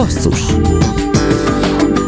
Basszus 0.00 0.40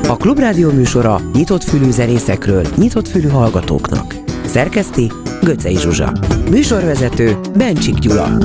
A 0.08 0.16
Klubrádió 0.16 0.70
műsora 0.70 1.20
nyitott 1.32 1.62
fülű 1.62 1.90
zenészekről, 1.90 2.66
nyitott 2.76 3.08
fülű 3.08 3.28
hallgatóknak. 3.28 4.14
Szerkeszti 4.46 5.12
Göcej 5.42 5.74
Zsuzsa. 5.74 6.12
Műsorvezető 6.50 7.40
Bencsik 7.56 7.94
Gyula. 7.94 8.38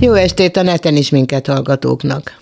Jó 0.00 0.12
estét 0.12 0.56
a 0.56 0.62
neten 0.62 0.96
is 0.96 1.10
minket 1.10 1.46
hallgatóknak. 1.46 2.38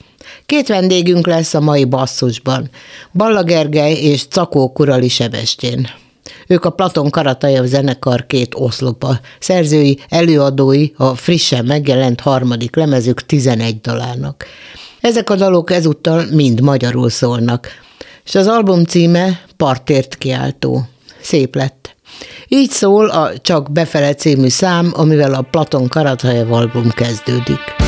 Két 0.47 0.69
vendégünk 0.69 1.27
lesz 1.27 1.55
a 1.55 1.61
mai 1.61 1.85
basszusban. 1.85 2.71
Balla 3.13 3.43
Gergely 3.43 3.95
és 3.95 4.27
Cakó 4.27 4.73
Kurali 4.73 5.09
Sebestyén. 5.09 5.89
Ők 6.47 6.65
a 6.65 6.71
Platon 6.71 7.11
Karatajev 7.11 7.65
zenekar 7.65 8.27
két 8.27 8.55
oszlopa, 8.55 9.21
szerzői, 9.39 9.99
előadói 10.09 10.91
a 10.97 11.15
frissen 11.15 11.65
megjelent 11.65 12.21
harmadik 12.21 12.77
lemezük 12.77 13.27
11 13.27 13.81
dalárnak. 13.81 14.47
Ezek 15.01 15.31
a 15.31 15.37
dalok 15.37 15.71
ezúttal 15.71 16.25
mind 16.31 16.61
magyarul 16.61 17.11
szólnak, 17.11 17.69
és 18.25 18.35
az 18.35 18.47
album 18.47 18.85
címe 18.85 19.41
Partért 19.57 20.17
kiáltó. 20.17 20.83
Szép 21.21 21.55
lett. 21.55 21.97
Így 22.49 22.71
szól 22.71 23.09
a 23.09 23.39
Csak 23.39 23.73
befele 23.73 24.15
című 24.15 24.49
szám, 24.49 24.93
amivel 24.95 25.35
a 25.35 25.47
Platon 25.51 25.89
Karatajev 25.89 26.53
album 26.53 26.91
kezdődik. 26.91 27.80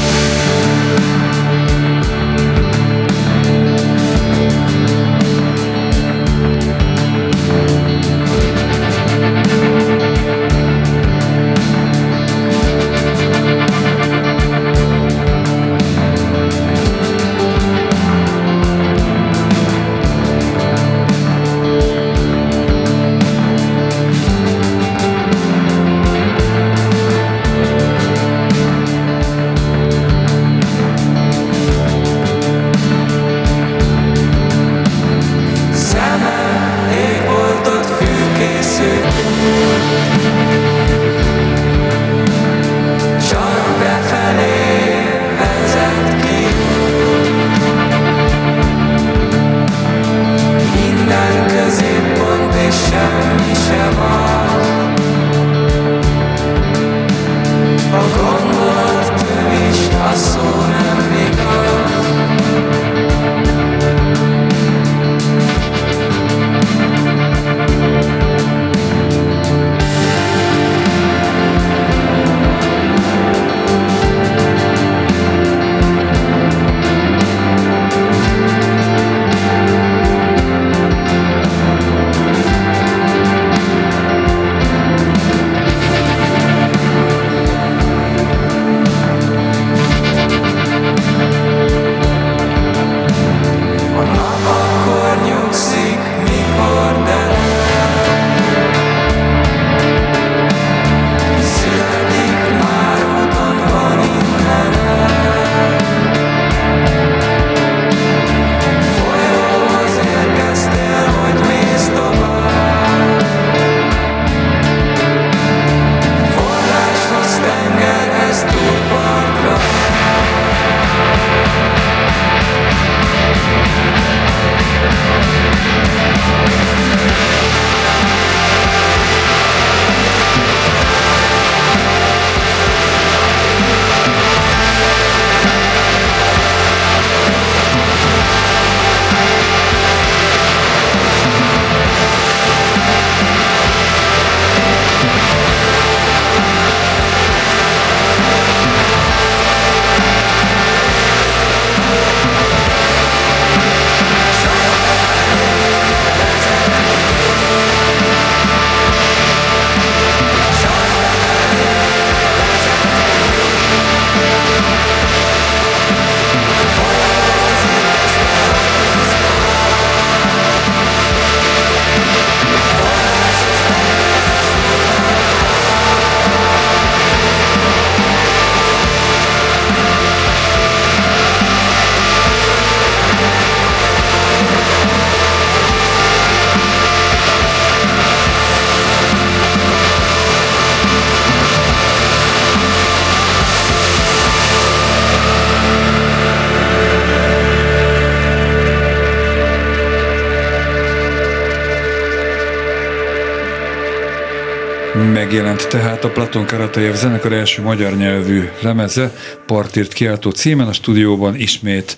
Megjelent 205.63 206.01
tehát 206.01 206.05
a 206.05 206.11
Platon 206.11 206.47
Karatajev 206.47 206.95
zenekar 206.95 207.33
első 207.33 207.63
magyar 207.63 207.97
nyelvű 207.97 208.49
lemeze, 208.61 209.13
Partírt 209.47 209.93
kiáltó 209.93 210.31
címen, 210.31 210.67
a 210.69 210.73
stúdióban 210.73 211.37
ismét 211.37 211.97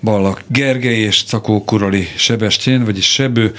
Ballak 0.00 0.42
Gergely 0.46 0.98
és 0.98 1.24
Cakó 1.24 1.64
Kurali 1.64 2.08
Sebestyén, 2.16 2.84
vagyis 2.84 3.12
Sebő, 3.12 3.54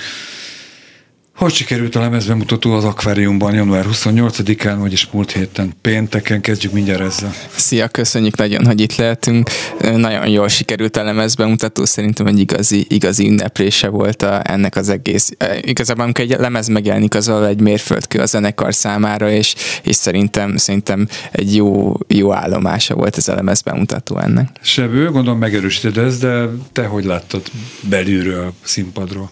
hogy 1.39 1.53
sikerült 1.53 1.95
a 1.95 1.99
lemezbemutató 1.99 2.71
az 2.71 2.83
akváriumban 2.83 3.53
január 3.53 3.85
28-án, 3.91 4.75
vagyis 4.79 5.07
múlt 5.11 5.31
héten 5.31 5.73
pénteken? 5.81 6.41
Kezdjük 6.41 6.73
mindjárt 6.73 7.01
ezzel. 7.01 7.33
Szia, 7.55 7.87
köszönjük 7.87 8.37
nagyon, 8.37 8.65
hogy 8.65 8.81
itt 8.81 8.95
lehetünk. 8.95 9.49
Nagyon 9.95 10.27
jól 10.27 10.47
sikerült 10.47 10.97
a 10.97 11.03
lemezbemutató, 11.03 11.85
szerintem 11.85 12.25
egy 12.25 12.39
igazi, 12.39 12.85
igazi 12.89 13.27
ünneplése 13.27 13.87
volt 13.87 14.21
a, 14.21 14.41
ennek 14.43 14.75
az 14.75 14.89
egész. 14.89 15.31
Igazából 15.61 16.03
amikor 16.03 16.23
egy 16.23 16.35
lemez 16.39 16.67
megjelenik, 16.67 17.15
az 17.15 17.29
egy 17.29 17.61
mérföldkő 17.61 18.19
a 18.19 18.25
zenekar 18.25 18.73
számára, 18.73 19.31
és, 19.31 19.55
és 19.83 19.95
szerintem, 19.95 20.57
szerintem 20.57 21.07
egy 21.31 21.55
jó, 21.55 21.93
jó 22.07 22.33
állomása 22.33 22.95
volt 22.95 23.17
ez 23.17 23.27
a 23.27 23.35
lemezbemutató 23.35 24.17
ennek. 24.17 24.49
Sebő, 24.61 25.11
gondolom 25.11 25.39
megerősíted 25.39 25.97
ezt, 25.97 26.21
de 26.21 26.45
te 26.71 26.85
hogy 26.85 27.05
láttad 27.05 27.41
belülről, 27.89 28.53
színpadról? 28.63 29.31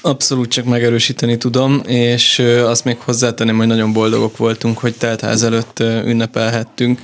Abszolút 0.00 0.48
csak 0.48 0.64
megerősíteni 0.64 1.38
tudom, 1.38 1.82
és 1.86 2.38
azt 2.64 2.84
még 2.84 2.98
hozzátenném, 2.98 3.56
hogy 3.56 3.66
nagyon 3.66 3.92
boldogok 3.92 4.36
voltunk, 4.36 4.78
hogy 4.78 4.94
teltház 4.94 5.42
előtt 5.42 5.80
ünnepelhettünk, 5.80 7.00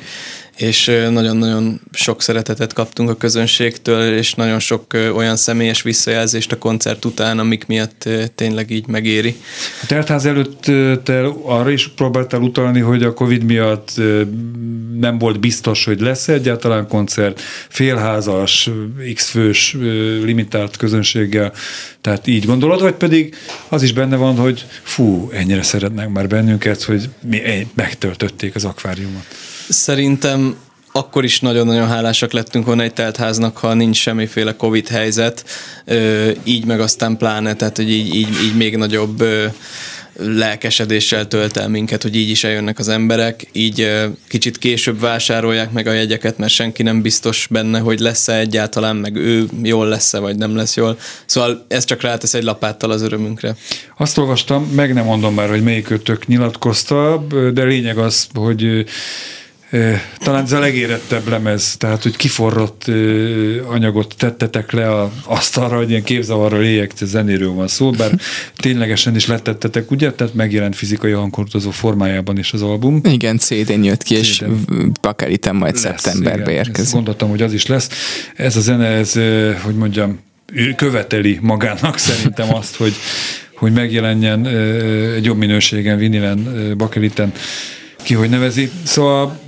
és 0.61 0.85
nagyon-nagyon 1.11 1.81
sok 1.93 2.23
szeretetet 2.23 2.73
kaptunk 2.73 3.11
a 3.11 3.17
közönségtől, 3.17 4.17
és 4.17 4.35
nagyon 4.35 4.59
sok 4.59 4.85
olyan 5.15 5.37
személyes 5.37 5.83
visszajelzést 5.83 6.53
a 6.53 6.59
koncert 6.59 7.05
után, 7.05 7.39
amik 7.39 7.67
miatt 7.67 8.09
tényleg 8.35 8.71
így 8.71 8.87
megéri. 8.87 9.37
A 9.83 9.87
teltház 9.87 10.27
előtt 10.27 10.63
te 11.05 11.27
arra 11.43 11.71
is 11.71 11.89
próbáltál 11.89 12.41
utalni, 12.41 12.81
hogy 12.81 13.03
a 13.03 13.15
Covid 13.15 13.43
miatt 13.43 13.93
nem 14.99 15.19
volt 15.19 15.41
biztos, 15.41 15.85
hogy 15.85 16.01
lesz 16.01 16.29
egyáltalán 16.29 16.89
koncert, 16.89 17.41
félházas, 17.69 18.71
x-fős, 19.15 19.77
limitált 20.25 20.77
közönséggel, 20.77 21.53
tehát 22.01 22.27
így 22.27 22.47
gondolod, 22.47 22.81
vagy 22.81 22.95
pedig 22.95 23.35
az 23.69 23.83
is 23.83 23.93
benne 23.93 24.17
van, 24.17 24.37
hogy 24.37 24.67
fú, 24.83 25.31
ennyire 25.33 25.63
szeretnek 25.63 26.09
már 26.09 26.29
bennünket, 26.29 26.83
hogy 26.83 27.09
mi 27.23 27.67
megtöltötték 27.75 28.55
az 28.55 28.65
akváriumot. 28.65 29.25
Szerintem 29.73 30.57
akkor 30.93 31.25
is 31.25 31.41
nagyon-nagyon 31.41 31.89
hálásak 31.89 32.33
lettünk 32.33 32.67
volna 32.67 32.83
egy 32.83 32.93
teltháznak, 32.93 33.57
ha 33.57 33.75
nincs 33.75 33.97
semmiféle 33.97 34.57
Covid 34.57 34.89
helyzet, 34.89 35.45
így 36.45 36.65
meg 36.65 36.81
aztán 36.81 37.17
pláne, 37.17 37.55
tehát 37.55 37.77
hogy 37.77 37.91
így, 37.91 38.15
így, 38.15 38.29
így 38.45 38.57
még 38.57 38.77
nagyobb 38.77 39.25
lelkesedéssel 40.17 41.29
tölt 41.29 41.57
el 41.57 41.69
minket, 41.69 42.03
hogy 42.03 42.17
így 42.17 42.29
is 42.29 42.45
eljönnek 42.45 42.79
az 42.79 42.89
emberek, 42.89 43.47
így 43.53 43.91
kicsit 44.29 44.59
később 44.59 45.01
vásárolják 45.01 45.73
meg 45.73 45.87
a 45.87 45.93
jegyeket, 45.93 46.39
mert 46.39 46.53
senki 46.53 46.83
nem 46.83 47.03
biztos 47.03 47.47
benne, 47.51 47.79
hogy 47.79 47.99
lesz-e 47.99 48.39
egyáltalán, 48.39 48.97
meg 48.97 49.17
ő 49.17 49.49
jól 49.63 49.89
lesz-e, 49.89 50.19
vagy 50.19 50.37
nem 50.37 50.57
lesz 50.57 50.77
jól. 50.77 50.99
Szóval 51.27 51.65
ez 51.69 51.85
csak 51.85 52.01
rátesz 52.01 52.35
egy 52.35 52.43
lapáttal 52.43 52.91
az 52.91 53.03
örömünkre. 53.03 53.57
Azt 53.97 54.19
olvastam, 54.19 54.63
meg 54.63 54.95
nem 54.95 55.05
mondom 55.05 55.35
már, 55.35 55.49
hogy 55.49 55.63
melyik 55.63 55.91
ötök 55.91 56.27
nyilatkozta, 56.27 57.27
de 57.53 57.63
lényeg 57.63 57.99
az, 57.99 58.27
hogy 58.35 58.85
talán 60.19 60.45
ez 60.45 60.53
a 60.53 60.59
legérettebb 60.59 61.29
lemez, 61.29 61.77
tehát 61.77 62.03
hogy 62.03 62.17
kiforrott 62.17 62.85
anyagot 63.67 64.15
tettetek 64.19 64.73
le 64.73 64.91
a 64.91 65.13
asztalra, 65.25 65.77
hogy 65.77 65.91
ilyen 65.91 66.03
képzavarra 66.03 66.59
léjek, 66.59 66.93
zenéről 67.01 67.53
van 67.53 67.69
szó, 67.69 67.91
bár 67.91 68.11
ténylegesen 68.57 69.15
is 69.15 69.27
letettetek, 69.27 69.91
ugye? 69.91 70.13
Tehát 70.13 70.35
megjelent 70.35 70.77
fizikai 70.77 71.13
hangkordozó 71.13 71.71
formájában 71.71 72.39
is 72.39 72.53
az 72.53 72.63
album. 72.63 73.01
Igen, 73.05 73.39
CD-n 73.39 73.83
jött 73.83 74.03
ki, 74.03 74.15
és 74.15 74.45
bakerítem 75.01 75.57
majd 75.57 75.75
lesz, 75.75 75.83
szeptemberbe 75.83 76.51
igen, 76.51 76.65
érkezik. 76.65 76.95
Gondoltam, 76.95 77.29
hogy 77.29 77.43
az 77.43 77.53
is 77.53 77.67
lesz. 77.67 77.89
Ez 78.37 78.57
a 78.57 78.61
zene, 78.61 78.87
ez, 78.87 79.13
hogy 79.63 79.75
mondjam, 79.75 80.21
követeli 80.77 81.39
magának 81.41 81.99
szerintem 82.09 82.55
azt, 82.55 82.77
hogy, 82.77 82.95
hogy 83.55 83.73
megjelenjen 83.73 84.47
egy 85.15 85.25
jobb 85.25 85.39
minőségen, 85.39 85.99
vinilen, 85.99 86.75
bakeliten, 86.77 87.33
ki 88.03 88.15
hogy 88.15 88.29
nevezi. 88.29 88.71
Szóval 88.85 89.39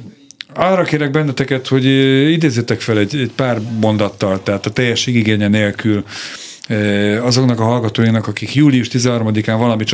arra 0.54 0.82
kérek 0.82 1.10
benneteket, 1.10 1.68
hogy 1.68 1.84
idézzetek 2.30 2.80
fel 2.80 2.98
egy, 2.98 3.16
egy 3.16 3.32
pár 3.36 3.60
mondattal, 3.80 4.42
tehát 4.42 4.66
a 4.66 4.70
teljes 4.70 5.06
igénye 5.06 5.48
nélkül 5.48 6.04
azoknak 7.22 7.60
a 7.60 7.64
hallgatóinak, 7.64 8.26
akik 8.26 8.54
július 8.54 8.88
13-án 8.92 9.54
valami 9.58 9.84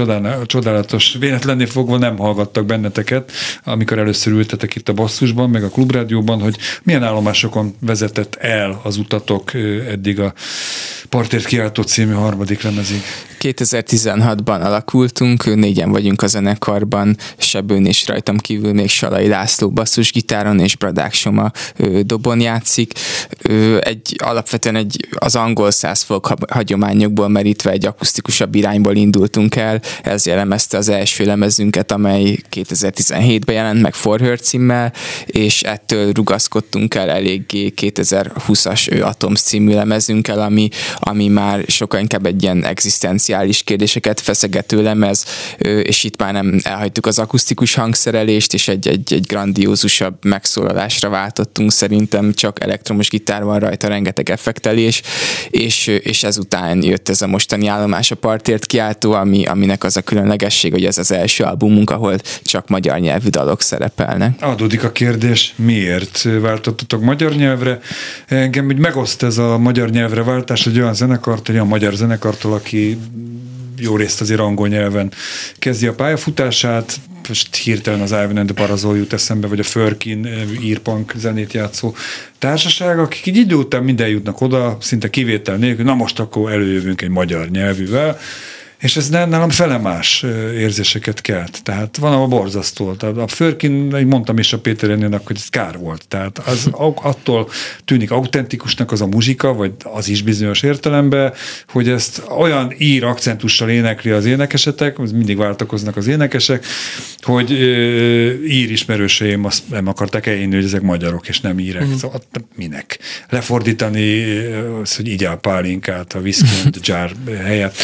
csodálatos 0.46 1.16
véletlenné 1.20 1.64
fogva 1.64 1.98
nem 1.98 2.16
hallgattak 2.16 2.66
benneteket, 2.66 3.32
amikor 3.64 3.98
először 3.98 4.32
ültetek 4.32 4.74
itt 4.74 4.88
a 4.88 4.92
basszusban, 4.92 5.50
meg 5.50 5.64
a 5.64 5.68
klubrádióban, 5.68 6.40
hogy 6.40 6.56
milyen 6.82 7.02
állomásokon 7.02 7.74
vezetett 7.80 8.34
el 8.34 8.80
az 8.82 8.96
utatok 8.96 9.54
eddig 9.90 10.20
a 10.20 10.32
Partért 11.08 11.44
kiáltó 11.44 11.82
című 11.82 12.12
harmadik 12.12 12.62
lemezig. 12.62 13.02
2016-ban 13.40 14.60
alakultunk, 14.60 15.54
négyen 15.54 15.90
vagyunk 15.90 16.22
a 16.22 16.26
zenekarban, 16.26 17.16
Sebőn 17.36 17.86
és 17.86 18.06
rajtam 18.06 18.36
kívül 18.36 18.72
még 18.72 18.88
Salai 18.88 19.28
László 19.28 19.70
basszusgitáron 19.70 20.60
és 20.60 20.76
Bradák 20.76 21.12
Soma 21.12 21.50
dobon 22.02 22.40
játszik. 22.40 22.92
Egy, 23.80 24.16
alapvetően 24.24 24.76
egy, 24.76 25.08
az 25.18 25.36
angol 25.36 25.70
százfok 25.70 26.26
hagyományokból 26.58 27.28
merítve 27.28 27.70
egy 27.70 27.86
akusztikusabb 27.86 28.54
irányból 28.54 28.96
indultunk 28.96 29.56
el, 29.56 29.80
ez 30.02 30.26
jellemezte 30.26 30.76
az 30.76 30.88
első 30.88 31.24
lemezünket, 31.24 31.92
amely 31.92 32.38
2017-ben 32.50 33.54
jelent 33.54 33.80
meg 33.80 33.94
For 33.94 34.20
Her 34.20 34.40
címmel, 34.40 34.92
és 35.26 35.62
ettől 35.62 36.12
rugaszkodtunk 36.12 36.94
el 36.94 37.10
eléggé 37.10 37.72
2020-as 37.76 39.02
Atoms 39.02 39.40
című 39.40 39.74
lemezünkkel, 39.74 40.40
ami, 40.40 40.68
ami 40.96 41.28
már 41.28 41.64
sokkal 41.66 42.00
inkább 42.00 42.26
egy 42.26 42.42
ilyen 42.42 42.64
egzisztenciális 42.64 43.62
kérdéseket 43.62 44.20
feszegető 44.20 44.82
lemez, 44.82 45.24
és 45.82 46.04
itt 46.04 46.18
már 46.18 46.32
nem 46.32 46.58
elhagytuk 46.62 47.06
az 47.06 47.18
akusztikus 47.18 47.74
hangszerelést, 47.74 48.54
és 48.54 48.68
egy, 48.68 48.88
egy, 48.88 49.12
egy 49.12 49.26
grandiózusabb 49.26 50.24
megszólalásra 50.24 51.08
váltottunk, 51.08 51.72
szerintem 51.72 52.34
csak 52.34 52.62
elektromos 52.62 53.08
gitár 53.08 53.44
van 53.44 53.58
rajta, 53.58 53.88
rengeteg 53.88 54.30
effektelés, 54.30 55.02
és, 55.50 55.86
és 55.86 56.22
ezután 56.22 56.47
jött 56.80 57.08
ez 57.08 57.22
a 57.22 57.26
mostani 57.26 57.66
állomás 57.66 58.10
a 58.10 58.14
partért 58.14 58.66
kiáltó, 58.66 59.12
ami, 59.12 59.44
aminek 59.44 59.84
az 59.84 59.96
a 59.96 60.02
különlegesség, 60.02 60.72
hogy 60.72 60.84
ez 60.84 60.98
az 60.98 61.12
első 61.12 61.44
albumunk, 61.44 61.90
ahol 61.90 62.18
csak 62.42 62.68
magyar 62.68 62.98
nyelvű 62.98 63.28
dalok 63.28 63.62
szerepelnek. 63.62 64.36
Adódik 64.40 64.84
a 64.84 64.92
kérdés, 64.92 65.54
miért 65.56 66.22
váltottatok 66.40 67.02
magyar 67.02 67.32
nyelvre? 67.32 67.78
Engem 68.26 68.66
úgy 68.66 68.78
megoszt 68.78 69.22
ez 69.22 69.38
a 69.38 69.58
magyar 69.58 69.90
nyelvre 69.90 70.22
váltás, 70.22 70.64
hogy 70.64 70.80
olyan 70.80 70.94
zenekartól, 70.94 71.54
olyan 71.54 71.66
magyar 71.66 71.92
zenekartól, 71.92 72.52
aki 72.52 72.98
jó 73.78 73.96
részt 73.96 74.20
azért 74.20 74.40
angol 74.40 74.68
nyelven 74.68 75.12
kezdi 75.58 75.86
a 75.86 75.94
pályafutását, 75.94 77.00
most 77.28 77.54
hirtelen 77.56 78.00
az 78.00 78.10
Ivan 78.10 78.36
and 78.36 78.50
the 78.52 78.64
Parazol 78.64 78.96
jut 78.96 79.12
eszembe, 79.12 79.46
vagy 79.46 79.58
a 79.58 79.62
Förkin 79.62 80.28
írpunk 80.62 81.12
zenét 81.16 81.52
játszó 81.52 81.94
társaság, 82.38 82.98
akik 82.98 83.26
így 83.26 83.36
idő 83.36 83.54
után 83.54 83.84
minden 83.84 84.08
jutnak 84.08 84.40
oda, 84.40 84.76
szinte 84.80 85.10
kivétel 85.10 85.56
nélkül, 85.56 85.84
na 85.84 85.94
most 85.94 86.20
akkor 86.20 86.52
előjövünk 86.52 87.02
egy 87.02 87.08
magyar 87.08 87.48
nyelvűvel, 87.48 88.18
és 88.78 88.96
ez 88.96 89.08
nálam 89.08 89.50
felemás 89.50 90.24
érzéseket 90.54 91.20
kelt. 91.20 91.62
Tehát 91.62 91.96
van 91.96 92.12
a 92.12 92.26
borzasztó. 92.26 92.92
Tehát 92.92 93.16
a 93.16 93.26
Förkin, 93.26 93.72
mondtam 94.06 94.38
is 94.38 94.52
a 94.52 94.58
Péter 94.58 94.90
Ennének, 94.90 95.26
hogy 95.26 95.36
ez 95.36 95.48
kár 95.48 95.78
volt. 95.78 96.08
Tehát 96.08 96.38
az 96.38 96.70
attól 96.94 97.48
tűnik 97.84 98.10
autentikusnak 98.10 98.92
az 98.92 99.00
a 99.00 99.06
muzsika, 99.06 99.52
vagy 99.52 99.72
az 99.82 100.08
is 100.08 100.22
bizonyos 100.22 100.62
értelemben, 100.62 101.32
hogy 101.68 101.88
ezt 101.88 102.22
olyan 102.38 102.74
ír 102.78 103.04
akcentussal 103.04 103.68
énekli 103.68 104.10
az 104.10 104.24
énekesetek, 104.24 104.96
mindig 105.12 105.36
váltakoznak 105.36 105.96
az 105.96 106.06
énekesek, 106.06 106.66
hogy 107.20 107.50
ír 108.46 108.70
ismerőseim 108.70 109.44
azt 109.44 109.70
nem 109.70 109.86
akarták 109.86 110.26
eljönni, 110.26 110.54
hogy 110.54 110.64
ezek 110.64 110.82
magyarok, 110.82 111.28
és 111.28 111.40
nem 111.40 111.58
írek. 111.58 111.86
Mm. 111.86 111.94
Szóval 111.94 112.22
minek? 112.56 112.98
Lefordítani, 113.28 114.24
hogy 114.96 115.08
így 115.08 115.28
pálinkát 115.40 116.12
a 116.12 116.18
and 116.64 116.78
jar 116.86 117.12
helyett 117.44 117.76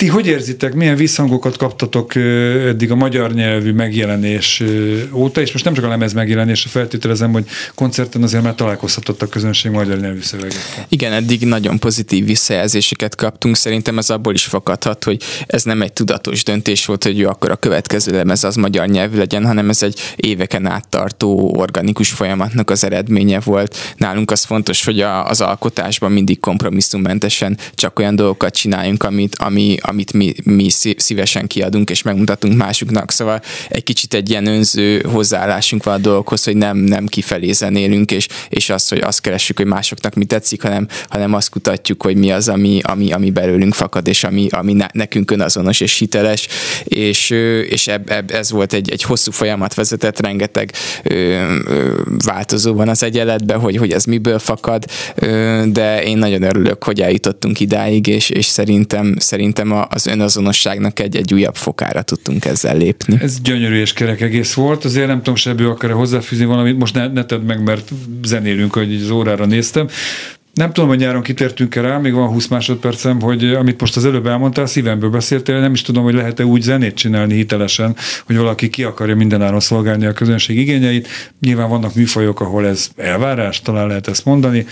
ti 0.00 0.08
hogy 0.08 0.26
érzitek, 0.26 0.74
milyen 0.74 0.96
visszhangokat 0.96 1.56
kaptatok 1.56 2.14
eddig 2.66 2.90
a 2.90 2.94
magyar 2.94 3.32
nyelvű 3.32 3.72
megjelenés 3.72 4.62
óta, 5.12 5.40
és 5.40 5.52
most 5.52 5.64
nem 5.64 5.74
csak 5.74 5.84
a 5.84 5.88
lemez 5.88 6.12
megjelenésre 6.12 6.70
feltételezem, 6.70 7.32
hogy 7.32 7.44
koncerten 7.74 8.22
azért 8.22 8.42
már 8.42 8.54
találkozhatott 8.54 9.22
a 9.22 9.26
közönség 9.26 9.70
magyar 9.70 9.98
nyelvű 9.98 10.20
szövegekkel. 10.20 10.86
Igen, 10.88 11.12
eddig 11.12 11.44
nagyon 11.44 11.78
pozitív 11.78 12.24
visszajelzéseket 12.24 13.14
kaptunk, 13.14 13.56
szerintem 13.56 13.98
ez 13.98 14.10
abból 14.10 14.34
is 14.34 14.44
fakadhat, 14.44 15.04
hogy 15.04 15.22
ez 15.46 15.62
nem 15.62 15.82
egy 15.82 15.92
tudatos 15.92 16.44
döntés 16.44 16.86
volt, 16.86 17.04
hogy 17.04 17.18
jó, 17.18 17.28
akkor 17.28 17.50
a 17.50 17.56
következő 17.56 18.12
lemez 18.12 18.44
az 18.44 18.54
magyar 18.54 18.86
nyelvű 18.86 19.16
legyen, 19.16 19.46
hanem 19.46 19.68
ez 19.68 19.82
egy 19.82 20.00
éveken 20.16 20.66
át 20.66 20.88
tartó 20.88 21.54
organikus 21.56 22.10
folyamatnak 22.10 22.70
az 22.70 22.84
eredménye 22.84 23.40
volt. 23.40 23.76
Nálunk 23.96 24.30
az 24.30 24.44
fontos, 24.44 24.84
hogy 24.84 25.00
a, 25.00 25.28
az 25.28 25.40
alkotásban 25.40 26.12
mindig 26.12 26.40
kompromisszummentesen 26.40 27.58
csak 27.74 27.98
olyan 27.98 28.16
dolgokat 28.16 28.54
csináljunk, 28.54 29.02
amit, 29.02 29.36
ami, 29.38 29.76
amit 29.90 30.12
mi, 30.12 30.34
mi 30.44 30.68
szívesen 30.96 31.46
kiadunk 31.46 31.90
és 31.90 32.02
megmutatunk 32.02 32.56
másoknak. 32.56 33.10
Szóval 33.10 33.42
egy 33.68 33.82
kicsit 33.82 34.14
egy 34.14 34.30
ilyen 34.30 34.46
önző 34.46 35.00
hozzáállásunk 35.00 35.84
van 35.84 35.94
a 35.94 35.98
dolgokhoz, 35.98 36.44
hogy 36.44 36.56
nem, 36.56 36.76
nem 36.76 37.06
kifelé 37.06 37.52
zenélünk, 37.52 38.10
és, 38.10 38.28
és 38.48 38.70
azt, 38.70 38.88
hogy 38.88 38.98
azt 38.98 39.20
keressük, 39.20 39.56
hogy 39.56 39.66
másoknak 39.66 40.14
mi 40.14 40.24
tetszik, 40.24 40.62
hanem, 40.62 40.88
hanem 41.08 41.34
azt 41.34 41.50
kutatjuk, 41.50 42.02
hogy 42.02 42.16
mi 42.16 42.32
az, 42.32 42.48
ami, 42.48 42.80
ami, 42.82 43.12
ami 43.12 43.30
belőlünk 43.30 43.74
fakad, 43.74 44.08
és 44.08 44.24
ami, 44.24 44.46
ami 44.50 44.76
nekünk 44.92 45.30
önazonos 45.30 45.80
és 45.80 45.98
hiteles, 45.98 46.48
és, 46.84 47.30
és 47.68 47.88
eb, 47.88 48.10
eb, 48.10 48.30
ez 48.30 48.50
volt 48.50 48.72
egy, 48.72 48.90
egy 48.90 49.02
hosszú 49.02 49.30
folyamat 49.30 49.74
vezetett, 49.74 50.20
rengeteg 50.20 50.72
ö, 51.02 51.14
ö, 51.66 52.02
változó 52.24 52.78
az 52.78 53.02
egyenletben, 53.02 53.58
hogy, 53.58 53.76
hogy 53.76 53.92
ez 53.92 54.04
miből 54.04 54.38
fakad, 54.38 54.84
ö, 55.14 55.62
de 55.66 56.02
én 56.02 56.18
nagyon 56.18 56.42
örülök, 56.42 56.84
hogy 56.84 57.00
eljutottunk 57.00 57.60
idáig, 57.60 58.06
és, 58.06 58.30
és 58.30 58.46
szerintem, 58.46 59.14
szerintem 59.18 59.72
a, 59.72 59.79
az 59.90 60.06
önazonosságnak 60.06 61.00
egy, 61.00 61.16
egy 61.16 61.34
újabb 61.34 61.56
fokára 61.56 62.02
tudtunk 62.02 62.44
ezzel 62.44 62.76
lépni. 62.76 63.18
Ez 63.20 63.40
gyönyörű 63.40 63.80
és 63.80 63.92
kerek 63.92 64.20
egész 64.20 64.52
volt, 64.52 64.84
azért 64.84 65.06
nem 65.06 65.16
tudom, 65.16 65.34
sebő 65.34 65.68
akar 65.68 65.90
hozzáfűzni 65.90 66.44
valamit, 66.44 66.78
most 66.78 66.94
ne, 66.94 67.06
ne 67.06 67.24
tedd 67.24 67.40
meg, 67.40 67.62
mert 67.62 67.90
zenélünk, 68.22 68.74
hogy 68.74 68.94
az 69.02 69.10
órára 69.10 69.46
néztem. 69.46 69.88
Nem 70.54 70.72
tudom, 70.72 70.88
hogy 70.88 70.98
nyáron 70.98 71.22
kitértünk 71.22 71.74
rá, 71.74 71.98
még 71.98 72.12
van 72.12 72.28
20 72.28 72.46
másodpercem, 72.46 73.20
hogy 73.20 73.54
amit 73.54 73.80
most 73.80 73.96
az 73.96 74.04
előbb 74.04 74.26
elmondtál, 74.26 74.66
szívemből 74.66 75.10
beszéltél, 75.10 75.60
nem 75.60 75.72
is 75.72 75.82
tudom, 75.82 76.04
hogy 76.04 76.14
lehet-e 76.14 76.44
úgy 76.44 76.62
zenét 76.62 76.94
csinálni 76.94 77.34
hitelesen, 77.34 77.96
hogy 78.26 78.36
valaki 78.36 78.68
ki 78.68 78.82
akarja 78.82 79.16
mindenáron 79.16 79.60
szolgálni 79.60 80.06
a 80.06 80.12
közönség 80.12 80.58
igényeit. 80.58 81.08
Nyilván 81.40 81.68
vannak 81.68 81.94
műfajok, 81.94 82.40
ahol 82.40 82.66
ez 82.66 82.88
elvárás, 82.96 83.60
talán 83.60 83.86
lehet 83.86 84.08
ezt 84.08 84.24
mondani. 84.24 84.66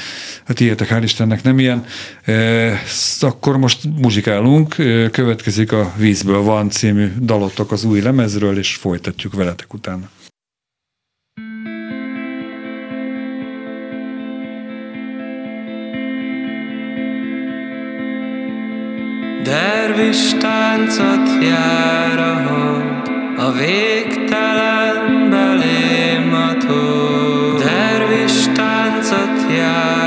Hát 0.44 0.61
ilyetek, 0.61 0.88
hál' 0.88 1.00
Istennek 1.02 1.42
nem 1.42 1.58
ilyen. 1.58 1.85
E, 2.25 2.82
akkor 3.20 3.56
most 3.56 3.78
muzsikálunk, 4.00 4.78
e, 4.78 5.11
következik 5.11 5.73
a 5.73 5.92
Vízből 5.97 6.42
van 6.42 6.70
című 6.70 7.12
dalotok 7.20 7.73
az 7.73 7.85
új 7.85 8.00
lemezről, 8.00 8.58
és 8.58 8.75
folytatjuk 8.75 9.35
veletek 9.35 9.75
utána. 9.75 10.11
Dervis 19.49 20.33
táncot 20.38 21.43
jár 21.43 22.19
a 22.19 22.49
hold, 22.49 23.11
a 23.37 23.52
végtelen 23.52 25.31
belém 25.31 26.33
adó. 26.33 27.57
Dervis 27.57 28.47
táncot 28.55 29.52
jár 29.57 29.98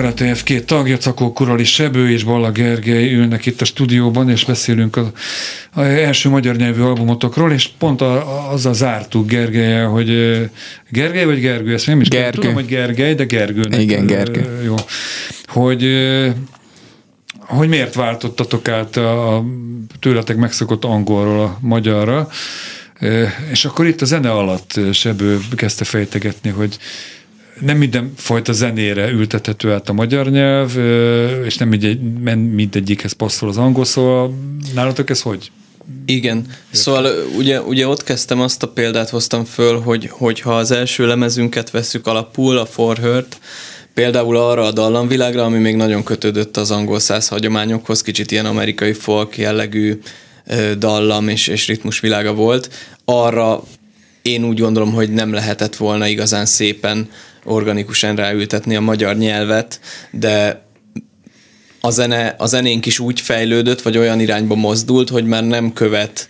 A 0.00 0.02
Platon 0.02 0.26
Karate 0.26 0.34
F 0.34 0.42
két 0.42 0.66
tagja, 0.66 0.96
Cakó 0.96 1.32
Kurali 1.32 1.64
Sebő 1.64 2.10
és 2.10 2.24
Balla 2.24 2.50
Gergely 2.50 3.14
ülnek 3.14 3.46
itt 3.46 3.60
a 3.60 3.64
stúdióban, 3.64 4.30
és 4.30 4.44
beszélünk 4.44 4.96
az 4.96 5.06
a 5.74 5.80
első 5.80 6.28
magyar 6.28 6.56
nyelvű 6.56 6.80
albumotokról, 6.80 7.52
és 7.52 7.68
pont 7.78 8.00
a, 8.00 8.52
azzal 8.52 8.74
zártuk 8.74 9.26
Gergelyel, 9.28 9.86
hogy 9.86 10.08
Gergely 10.90 11.24
vagy 11.24 11.40
Gergő, 11.40 11.72
ezt 11.72 11.86
nem 11.86 12.00
is 12.00 12.08
Gergő. 12.08 12.40
tudom, 12.40 12.54
hogy 12.54 12.66
Gergely, 12.66 13.14
de 13.14 13.24
Gergőnek. 13.24 13.80
Igen, 13.80 14.06
Gergő. 14.06 14.62
Jó. 14.64 14.74
Hogy 15.44 15.86
hogy 17.38 17.68
miért 17.68 17.94
váltottatok 17.94 18.68
át 18.68 18.96
a 18.96 19.36
a 19.36 19.44
tőletek 19.98 20.36
megszokott 20.36 20.84
angolról 20.84 21.40
a 21.40 21.58
magyarra, 21.60 22.28
és 23.50 23.64
akkor 23.64 23.86
itt 23.86 24.00
a 24.00 24.04
zene 24.04 24.30
alatt 24.30 24.80
Sebő 24.92 25.38
kezdte 25.56 25.84
fejtegetni, 25.84 26.50
hogy 26.50 26.78
nem 27.60 27.76
minden 27.76 28.12
fajta 28.16 28.52
zenére 28.52 29.10
ültethető 29.10 29.72
át 29.72 29.88
a 29.88 29.92
magyar 29.92 30.30
nyelv, 30.30 30.76
és 31.44 31.56
nem 31.56 31.68
mindegy, 31.68 32.00
mindegyikhez 32.52 33.12
passzol 33.12 33.48
az 33.48 33.56
angol, 33.56 33.84
szóval 33.84 34.34
nálatok 34.74 35.10
ez 35.10 35.20
hogy? 35.20 35.50
Igen, 36.04 36.46
szóval 36.70 37.04
ö, 37.04 37.24
ugye, 37.36 37.60
ugye 37.60 37.86
ott 37.86 38.04
kezdtem 38.04 38.40
azt 38.40 38.62
a 38.62 38.68
példát 38.68 39.08
hoztam 39.08 39.44
föl, 39.44 39.80
hogy, 39.80 40.08
hogy 40.10 40.40
ha 40.40 40.56
az 40.56 40.70
első 40.70 41.06
lemezünket 41.06 41.70
veszük 41.70 42.06
alapul, 42.06 42.58
a 42.58 42.66
Forhört, 42.66 43.38
például 43.94 44.36
arra 44.36 44.64
a 44.64 44.72
dallamvilágra, 44.72 45.44
ami 45.44 45.58
még 45.58 45.76
nagyon 45.76 46.02
kötődött 46.02 46.56
az 46.56 46.70
angol 46.70 46.98
száz 46.98 47.28
hagyományokhoz, 47.28 48.02
kicsit 48.02 48.30
ilyen 48.30 48.46
amerikai 48.46 48.92
folk 48.92 49.38
jellegű 49.38 50.00
dallam 50.78 51.28
és, 51.28 51.46
és 51.46 51.66
ritmus 51.66 52.00
világa 52.00 52.34
volt, 52.34 52.70
arra 53.04 53.62
én 54.22 54.44
úgy 54.44 54.60
gondolom, 54.60 54.92
hogy 54.92 55.12
nem 55.12 55.32
lehetett 55.32 55.76
volna 55.76 56.06
igazán 56.06 56.46
szépen 56.46 57.08
organikusan 57.44 58.16
ráültetni 58.16 58.76
a 58.76 58.80
magyar 58.80 59.16
nyelvet, 59.16 59.80
de 60.10 60.68
a, 61.80 61.90
zene, 61.90 62.34
a 62.38 62.46
zenénk 62.46 62.86
is 62.86 62.98
úgy 62.98 63.20
fejlődött, 63.20 63.82
vagy 63.82 63.98
olyan 63.98 64.20
irányba 64.20 64.54
mozdult, 64.54 65.08
hogy 65.08 65.24
már 65.24 65.44
nem 65.44 65.72
követ 65.72 66.28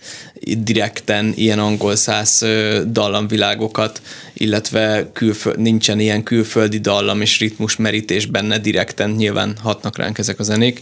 direkten 0.57 1.33
ilyen 1.35 1.59
angol 1.59 1.95
száz 1.95 2.45
dallamvilágokat, 2.87 4.01
illetve 4.33 5.09
külföld, 5.13 5.59
nincsen 5.59 5.99
ilyen 5.99 6.23
külföldi 6.23 6.79
dallam 6.79 7.21
és 7.21 7.39
ritmus 7.39 7.75
merítés 7.75 8.25
benne 8.25 8.57
direkten, 8.57 9.09
nyilván 9.09 9.57
hatnak 9.61 9.97
ránk 9.97 10.17
ezek 10.17 10.39
a 10.39 10.43
zenék. 10.43 10.81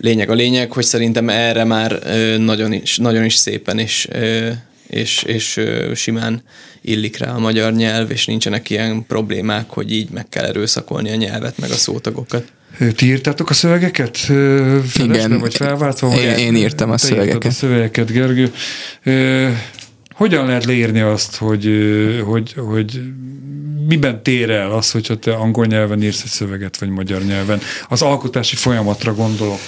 Lényeg 0.00 0.30
a 0.30 0.34
lényeg, 0.34 0.72
hogy 0.72 0.84
szerintem 0.84 1.28
erre 1.28 1.64
már 1.64 2.02
nagyon 2.38 2.72
is, 2.72 2.96
nagyon 2.96 3.24
is 3.24 3.34
szépen 3.34 3.78
és, 3.78 4.08
és, 4.88 5.22
és 5.22 5.60
simán 5.94 6.42
illik 6.82 7.18
rá 7.18 7.30
a 7.34 7.38
magyar 7.38 7.72
nyelv, 7.72 8.10
és 8.10 8.26
nincsenek 8.26 8.70
ilyen 8.70 9.06
problémák, 9.06 9.70
hogy 9.70 9.92
így 9.92 10.10
meg 10.10 10.28
kell 10.28 10.44
erőszakolni 10.44 11.10
a 11.10 11.14
nyelvet, 11.14 11.58
meg 11.58 11.70
a 11.70 11.74
szótagokat. 11.74 12.52
Ti 12.96 13.06
írtátok 13.06 13.50
a 13.50 13.54
szövegeket? 13.54 14.18
ö, 14.28 14.78
Felesbe, 14.88 15.14
Igen. 15.24 15.38
vagy 15.38 15.54
felváltva? 15.54 16.08
Én- 16.16 16.26
vagy- 16.30 16.38
én 16.38 16.56
írtam 16.56 16.90
a 16.90 16.98
szövegeket. 16.98 17.44
a 17.44 17.50
szövegeket, 17.50 18.12
Gergő. 18.12 18.52
Hogyan 20.18 20.46
lehet 20.46 20.64
leírni 20.64 21.00
azt, 21.00 21.36
hogy, 21.36 21.68
hogy, 22.24 22.54
hogy 22.56 23.00
miben 23.88 24.22
tér 24.22 24.50
el 24.50 24.70
az, 24.70 24.90
hogyha 24.90 25.16
te 25.16 25.34
angol 25.34 25.66
nyelven 25.66 26.02
írsz 26.02 26.22
egy 26.22 26.30
szöveget, 26.30 26.78
vagy 26.78 26.88
magyar 26.88 27.22
nyelven? 27.22 27.60
Az 27.88 28.02
alkotási 28.02 28.56
folyamatra 28.56 29.14
gondolok, 29.14 29.60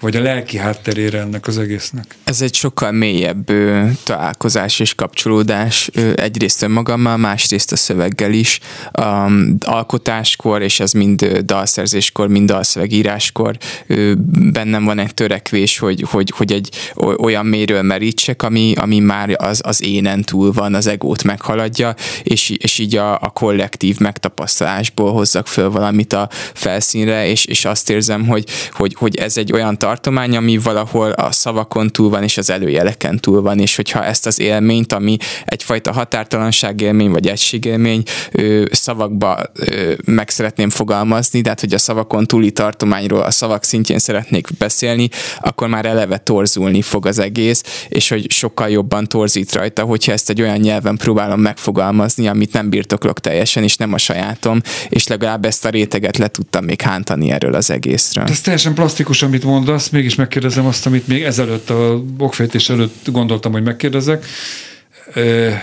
vagy 0.00 0.16
a 0.16 0.20
lelki 0.20 0.56
hátterére 0.56 1.20
ennek 1.20 1.46
az 1.46 1.58
egésznek? 1.58 2.16
Ez 2.24 2.40
egy 2.40 2.54
sokkal 2.54 2.92
mélyebb 2.92 3.50
ö, 3.50 3.86
találkozás 4.04 4.80
és 4.80 4.94
kapcsolódás 4.94 5.90
ö, 5.92 6.12
egyrészt 6.16 6.62
önmagammal, 6.62 7.16
másrészt 7.16 7.72
a 7.72 7.76
szöveggel 7.76 8.32
is. 8.32 8.60
Um, 9.00 9.56
alkotáskor, 9.60 10.62
és 10.62 10.80
ez 10.80 10.92
mind 10.92 11.22
ö, 11.22 11.40
dalszerzéskor, 11.40 12.28
mind 12.28 12.48
dalszövegíráskor 12.48 13.56
ö, 13.86 14.12
bennem 14.52 14.84
van 14.84 14.98
egy 14.98 15.14
törekvés, 15.14 15.78
hogy, 15.78 16.04
hogy, 16.08 16.32
hogy 16.36 16.52
egy 16.52 16.92
olyan 17.18 17.46
méről 17.46 17.82
merítsek, 17.82 18.42
ami, 18.42 18.72
ami 18.76 18.98
már 18.98 19.34
az, 19.38 19.60
az 19.64 19.82
énen 19.94 20.22
túl 20.22 20.52
van, 20.52 20.74
az 20.74 20.86
egót 20.86 21.22
meghaladja, 21.22 21.94
és, 22.22 22.50
és 22.50 22.78
így 22.78 22.96
a, 22.96 23.12
a 23.12 23.30
kollektív 23.30 23.98
megtapasztalásból 23.98 25.12
hozzak 25.12 25.46
föl 25.46 25.70
valamit 25.70 26.12
a 26.12 26.28
felszínre, 26.54 27.26
és, 27.26 27.44
és 27.44 27.64
azt 27.64 27.90
érzem, 27.90 28.26
hogy, 28.26 28.44
hogy, 28.72 28.94
hogy 28.98 29.16
ez 29.16 29.36
egy 29.36 29.52
olyan 29.52 29.78
tartomány, 29.78 30.36
ami 30.36 30.58
valahol 30.58 31.10
a 31.10 31.32
szavakon 31.32 31.90
túl 31.90 32.10
van, 32.10 32.22
és 32.22 32.38
az 32.38 32.50
előjeleken 32.50 33.18
túl 33.18 33.42
van, 33.42 33.58
és 33.58 33.76
hogyha 33.76 34.04
ezt 34.04 34.26
az 34.26 34.40
élményt, 34.40 34.92
ami 34.92 35.16
egyfajta 35.44 35.92
határtalanság 35.92 36.80
élmény, 36.80 37.10
vagy 37.10 37.26
egységélmény, 37.26 38.02
ö, 38.32 38.64
szavakba 38.70 39.42
ö, 39.54 39.92
meg 40.04 40.30
szeretném 40.30 40.70
fogalmazni, 40.70 41.40
de 41.40 41.48
hát, 41.48 41.60
hogy 41.60 41.74
a 41.74 41.78
szavakon 41.78 42.26
túli 42.26 42.50
tartományról 42.50 43.20
a 43.20 43.30
szavak 43.30 43.64
szintjén 43.64 43.98
szeretnék 43.98 44.48
beszélni, 44.58 45.08
akkor 45.40 45.68
már 45.68 45.86
eleve 45.86 46.18
torzulni 46.18 46.82
fog 46.82 47.06
az 47.06 47.18
egész, 47.18 47.86
és 47.88 48.08
hogy 48.08 48.30
sokkal 48.30 48.68
jobban 48.68 49.06
torzít 49.06 49.52
rajta, 49.54 49.79
hogyha 49.82 50.12
ezt 50.12 50.30
egy 50.30 50.42
olyan 50.42 50.58
nyelven 50.58 50.96
próbálom 50.96 51.40
megfogalmazni, 51.40 52.28
amit 52.28 52.52
nem 52.52 52.70
birtoklok 52.70 53.20
teljesen, 53.20 53.62
és 53.62 53.76
nem 53.76 53.92
a 53.92 53.98
sajátom, 53.98 54.60
és 54.88 55.06
legalább 55.06 55.44
ezt 55.44 55.64
a 55.64 55.68
réteget 55.68 56.16
le 56.16 56.28
tudtam 56.28 56.64
még 56.64 56.80
hántani 56.80 57.30
erről 57.30 57.54
az 57.54 57.70
egészről. 57.70 58.24
Ez 58.24 58.40
teljesen 58.40 58.74
plastikus, 58.74 59.22
amit 59.22 59.44
mondasz, 59.44 59.88
mégis 59.88 60.14
megkérdezem 60.14 60.66
azt, 60.66 60.86
amit 60.86 61.06
még 61.06 61.22
ezelőtt, 61.22 61.70
a 61.70 62.02
okfejtés 62.18 62.68
előtt 62.68 63.08
gondoltam, 63.12 63.52
hogy 63.52 63.62
megkérdezek. 63.62 64.26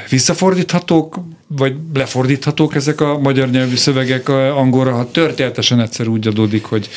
Visszafordíthatók, 0.09 1.19
vagy 1.47 1.73
lefordíthatók 1.93 2.75
ezek 2.75 3.01
a 3.01 3.19
magyar 3.19 3.49
nyelvű 3.49 3.75
szövegek 3.75 4.29
angolra, 4.29 4.91
ha 4.91 5.11
történetesen 5.11 5.79
egyszer 5.79 6.07
úgy 6.07 6.27
adódik, 6.27 6.63
hogy 6.63 6.89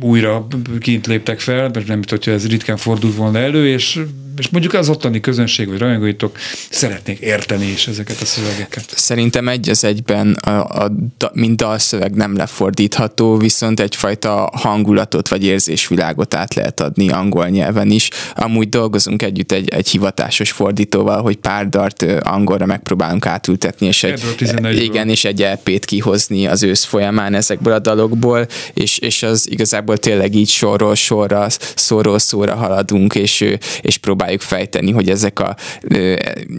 újra 0.00 0.46
kint 0.80 1.06
léptek 1.06 1.40
fel, 1.40 1.70
mert 1.74 1.86
nem 1.86 2.02
tudom, 2.02 2.24
hogy 2.24 2.32
ez 2.32 2.48
ritkán 2.48 2.76
fordult 2.76 3.14
volna 3.14 3.38
elő, 3.38 3.68
és, 3.68 4.00
és 4.38 4.48
mondjuk 4.48 4.72
az 4.72 4.88
ottani 4.88 5.20
közönség, 5.20 5.68
vagy 5.68 5.78
rajongóitok 5.78 6.38
szeretnék 6.70 7.18
érteni 7.18 7.66
is 7.66 7.86
ezeket 7.86 8.20
a 8.20 8.24
szövegeket. 8.24 8.84
Szerintem 8.96 9.48
egy 9.48 9.68
az 9.68 9.84
egyben, 9.84 10.32
a, 10.32 10.84
a, 10.84 10.92
mint 11.32 11.56
dalszöveg 11.56 12.14
nem 12.14 12.36
lefordítható, 12.36 13.36
viszont 13.36 13.80
egyfajta 13.80 14.50
hangulatot 14.52 15.28
vagy 15.28 15.44
érzésvilágot 15.44 16.34
át 16.34 16.54
lehet 16.54 16.80
adni 16.80 17.08
angol 17.08 17.48
nyelven 17.48 17.90
is. 17.90 18.10
Amúgy 18.34 18.68
dolgozunk 18.68 19.22
együtt 19.22 19.52
egy, 19.52 19.68
egy 19.68 19.88
hivatásos 19.88 20.50
fordítóval, 20.50 21.22
hogy 21.22 21.36
pár 21.36 21.68
dart 21.68 22.02
angolra 22.20 22.66
megpróbálunk 22.66 23.26
átültetni, 23.26 23.86
és 23.86 24.02
egy, 24.02 24.12
Ebből 24.12 24.32
a 24.32 24.34
11-ből. 24.34 24.80
igen, 24.82 25.08
és 25.08 25.24
egy 25.24 25.40
LP-t 25.40 25.84
kihozni 25.84 26.46
az 26.46 26.62
ősz 26.62 26.84
folyamán 26.84 27.34
ezekből 27.34 27.72
a 27.72 27.78
dalokból, 27.78 28.46
és, 28.74 28.98
és 28.98 29.22
az 29.22 29.50
igazából 29.50 29.96
tényleg 29.96 30.34
így 30.34 30.48
sorról 30.48 30.94
sorra, 30.94 31.46
szóról 31.74 32.18
szóra 32.18 32.54
haladunk, 32.54 33.14
és, 33.14 33.44
és 33.80 33.96
próbáljuk 33.96 34.27
fejteni, 34.36 34.90
hogy 34.90 35.08
ezek 35.10 35.40
a 35.40 35.56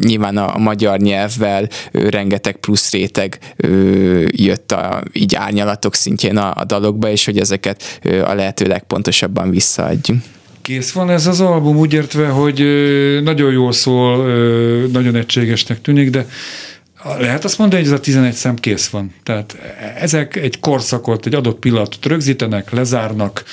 nyilván 0.02 0.38
a, 0.38 0.58
magyar 0.58 1.00
nyelvvel 1.00 1.68
rengeteg 1.92 2.56
plusz 2.56 2.92
réteg 2.92 3.40
jött 4.28 4.72
a, 4.72 5.04
így 5.14 5.36
árnyalatok 5.36 5.96
szintjén 5.96 6.38
a, 6.38 6.54
a 6.56 6.64
dalokba, 6.64 7.10
és 7.10 7.26
hogy 7.26 7.40
ezeket 7.40 8.00
a 8.24 8.34
lehető 8.34 8.66
legpontosabban 8.66 9.50
visszaadjunk. 9.50 10.22
Kész 10.62 10.92
van 10.92 11.10
ez 11.10 11.28
az 11.28 11.40
album, 11.40 11.78
úgy 11.78 11.94
értve, 11.94 12.28
hogy 12.28 12.60
nagyon 13.24 13.52
jól 13.52 13.72
szól, 13.72 14.28
nagyon 14.88 15.16
egységesnek 15.16 15.82
tűnik, 15.82 16.10
de 16.10 16.26
lehet 17.04 17.44
azt 17.44 17.58
mondani, 17.58 17.82
hogy 17.82 17.92
ez 17.92 17.98
a 17.98 18.02
11 18.02 18.34
szem 18.34 18.56
kész 18.56 18.88
van. 18.88 19.14
Tehát 19.24 19.58
ezek 19.98 20.36
egy 20.36 20.60
korszakot, 20.60 21.26
egy 21.26 21.34
adott 21.34 21.60
pillanatot 21.60 22.06
rögzítenek, 22.06 22.72
lezárnak, 22.72 23.44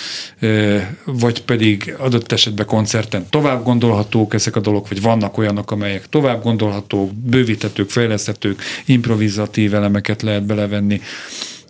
vagy 1.04 1.42
pedig 1.42 1.94
adott 1.98 2.32
esetben 2.32 2.66
koncerten 2.66 3.26
tovább 3.30 3.64
gondolhatók 3.64 4.34
ezek 4.34 4.56
a 4.56 4.60
dolgok, 4.60 4.88
vagy 4.88 5.02
vannak 5.02 5.38
olyanok, 5.38 5.70
amelyek 5.70 6.08
tovább 6.08 6.42
gondolhatók, 6.42 7.14
bővíthetők, 7.14 7.90
fejleszthetők, 7.90 8.62
improvizatív 8.84 9.74
elemeket 9.74 10.22
lehet 10.22 10.46
belevenni. 10.46 11.00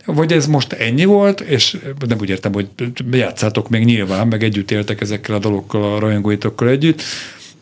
Vagy 0.04 0.32
ez 0.32 0.46
most 0.46 0.72
ennyi 0.72 1.04
volt, 1.04 1.40
és 1.40 1.78
nem 2.08 2.18
úgy 2.20 2.28
értem, 2.28 2.52
hogy 2.52 2.68
játszátok 3.10 3.68
még 3.68 3.84
nyilván, 3.84 4.28
meg 4.28 4.42
együtt 4.42 4.70
éltek 4.70 5.00
ezekkel 5.00 5.34
a 5.34 5.38
dolgokkal, 5.38 5.94
a 5.94 5.98
rajongóitokkal 5.98 6.68
együtt, 6.68 7.02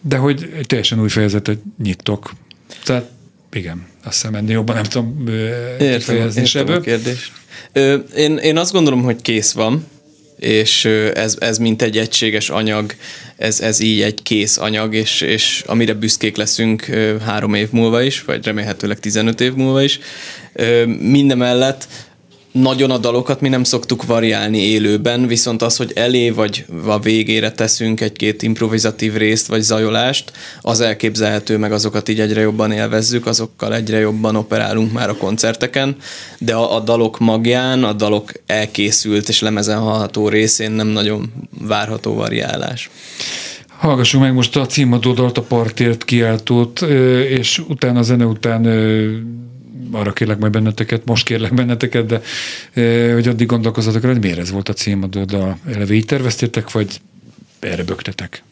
de 0.01 0.17
hogy 0.17 0.53
egy 0.57 0.67
teljesen 0.67 1.01
új 1.01 1.09
fejezetet 1.09 1.59
nyittok. 1.83 2.33
Tehát 2.85 3.11
igen, 3.53 3.87
azt 4.05 4.15
hiszem 4.21 4.35
ennél 4.35 4.53
jobban 4.53 4.75
nem 4.75 4.85
tudom 4.85 5.25
Értem, 5.81 6.17
értem 6.17 6.43
a 6.43 6.47
sebből. 6.47 6.81
kérdést. 6.81 7.33
Ö, 7.73 7.95
én, 8.17 8.37
én 8.37 8.57
azt 8.57 8.73
gondolom, 8.73 9.03
hogy 9.03 9.23
kész 9.23 9.53
van, 9.53 9.87
és 10.39 10.85
ez, 11.15 11.37
ez 11.41 11.59
mint 11.59 11.83
egy 11.83 11.99
egységes 11.99 12.51
anyag, 12.51 12.95
ez, 13.37 13.61
ez 13.61 13.81
így 13.81 14.01
egy 14.01 14.23
kész 14.23 14.57
anyag, 14.59 14.95
és, 14.95 15.21
és 15.21 15.63
amire 15.67 15.93
büszkék 15.95 16.37
leszünk 16.37 16.83
három 17.25 17.55
év 17.55 17.69
múlva 17.71 18.03
is, 18.03 18.23
vagy 18.25 18.45
remélhetőleg 18.45 19.01
15 19.01 19.41
év 19.41 19.53
múlva 19.55 19.83
is. 19.83 19.99
Ö, 20.53 20.85
Mindemellett 20.87 21.89
nagyon 22.55 22.91
a 22.91 22.99
dalokat 22.99 23.41
mi 23.41 23.49
nem 23.49 23.65
szoktuk 23.65 24.07
variálni 24.07 24.59
élőben, 24.59 25.27
viszont 25.27 25.63
az, 25.63 25.77
hogy 25.77 25.93
elé 25.95 26.31
vagy 26.31 26.65
a 26.87 26.99
végére 26.99 27.53
teszünk 27.53 28.01
egy-két 28.01 28.43
improvizatív 28.43 29.15
részt 29.15 29.47
vagy 29.47 29.61
zajolást, 29.61 30.33
az 30.61 30.81
elképzelhető, 30.81 31.59
meg 31.59 31.73
azokat 31.73 32.09
így 32.09 32.21
egyre 32.21 32.41
jobban 32.41 32.73
élvezzük, 32.73 33.27
azokkal 33.27 33.75
egyre 33.75 33.99
jobban 33.99 34.37
operálunk 34.37 34.93
már 34.93 35.09
a 35.09 35.17
koncerteken, 35.17 35.97
de 36.39 36.55
a, 36.55 36.77
a 36.77 36.81
dalok 36.81 37.19
magján, 37.19 37.85
a 37.85 37.93
dalok 37.93 38.33
elkészült 38.47 39.29
és 39.29 39.41
lemezen 39.41 39.79
hallható 39.79 40.29
részén 40.29 40.71
nem 40.71 40.87
nagyon 40.87 41.33
várható 41.61 42.15
variálás. 42.15 42.91
Hallgassuk 43.79 44.21
meg 44.21 44.33
most 44.35 44.57
a 44.57 44.67
címadó 44.67 45.13
dalt, 45.13 45.39
a 45.39 45.43
partért 45.43 46.05
kiáltót, 46.05 46.83
és 47.29 47.59
utána 47.69 47.99
a 47.99 48.03
zene 48.03 48.25
után 48.25 48.67
arra 49.93 50.13
kérlek 50.13 50.39
majd 50.39 50.53
benneteket, 50.53 51.05
most 51.05 51.25
kérlek 51.25 51.55
benneteket, 51.55 52.07
de 52.07 52.21
hogy 53.13 53.29
addig 53.29 53.47
gondolkozzatok 53.47 54.03
rá, 54.03 54.11
hogy 54.11 54.21
miért 54.21 54.39
ez 54.39 54.51
volt 54.51 54.69
a 54.69 54.73
címadó 54.73 55.25
dal. 55.25 55.59
Eleve 55.67 55.95
így 55.95 56.05
terveztétek, 56.05 56.71
vagy 56.71 57.01
erre 57.59 57.85
böktetek? 57.85 58.43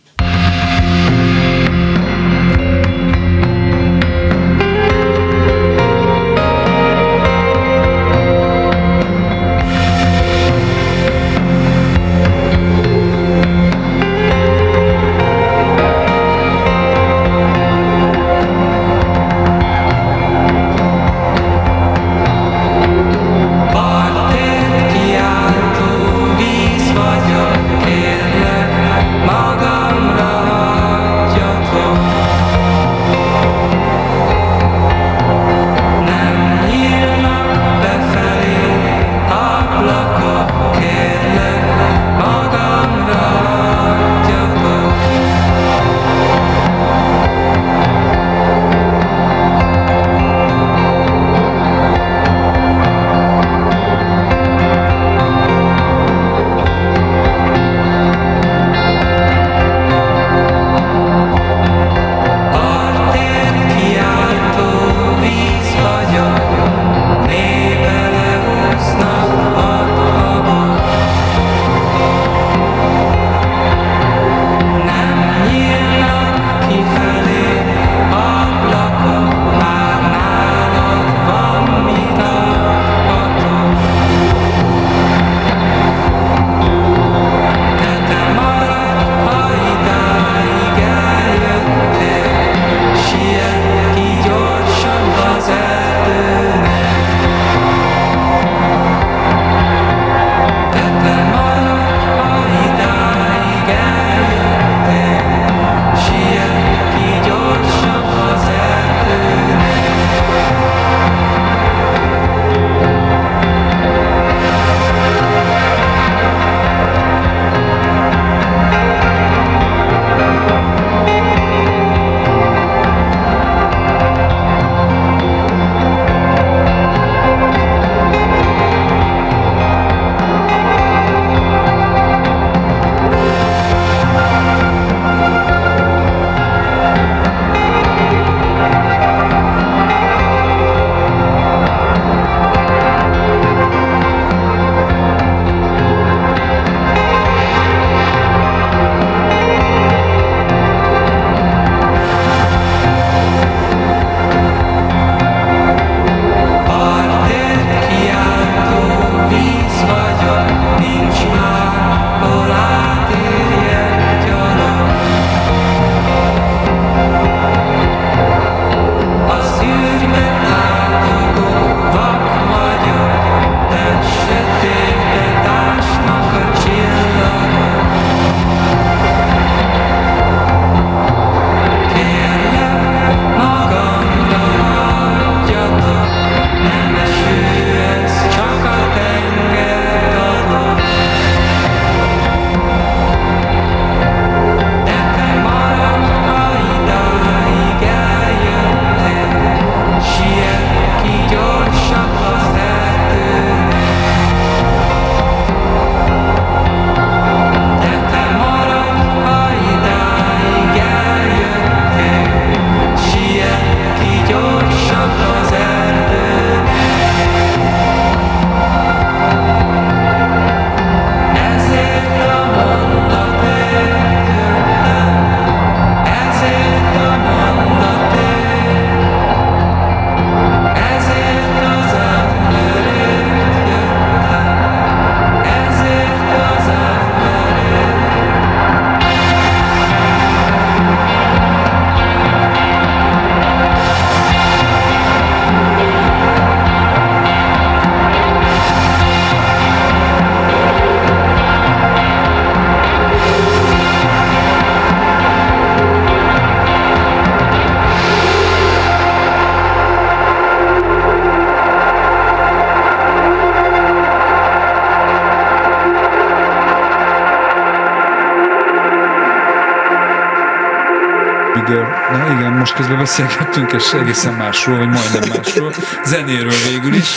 Most 272.73 272.85
közben 272.85 273.05
beszélgettünk, 273.05 273.73
és 273.73 273.93
egészen 273.93 274.35
másról, 274.35 274.77
vagy 274.77 274.89
majdnem 274.89 275.29
másról. 275.37 275.75
Zenéről 276.05 276.53
végül 276.71 276.95
is. 276.95 277.09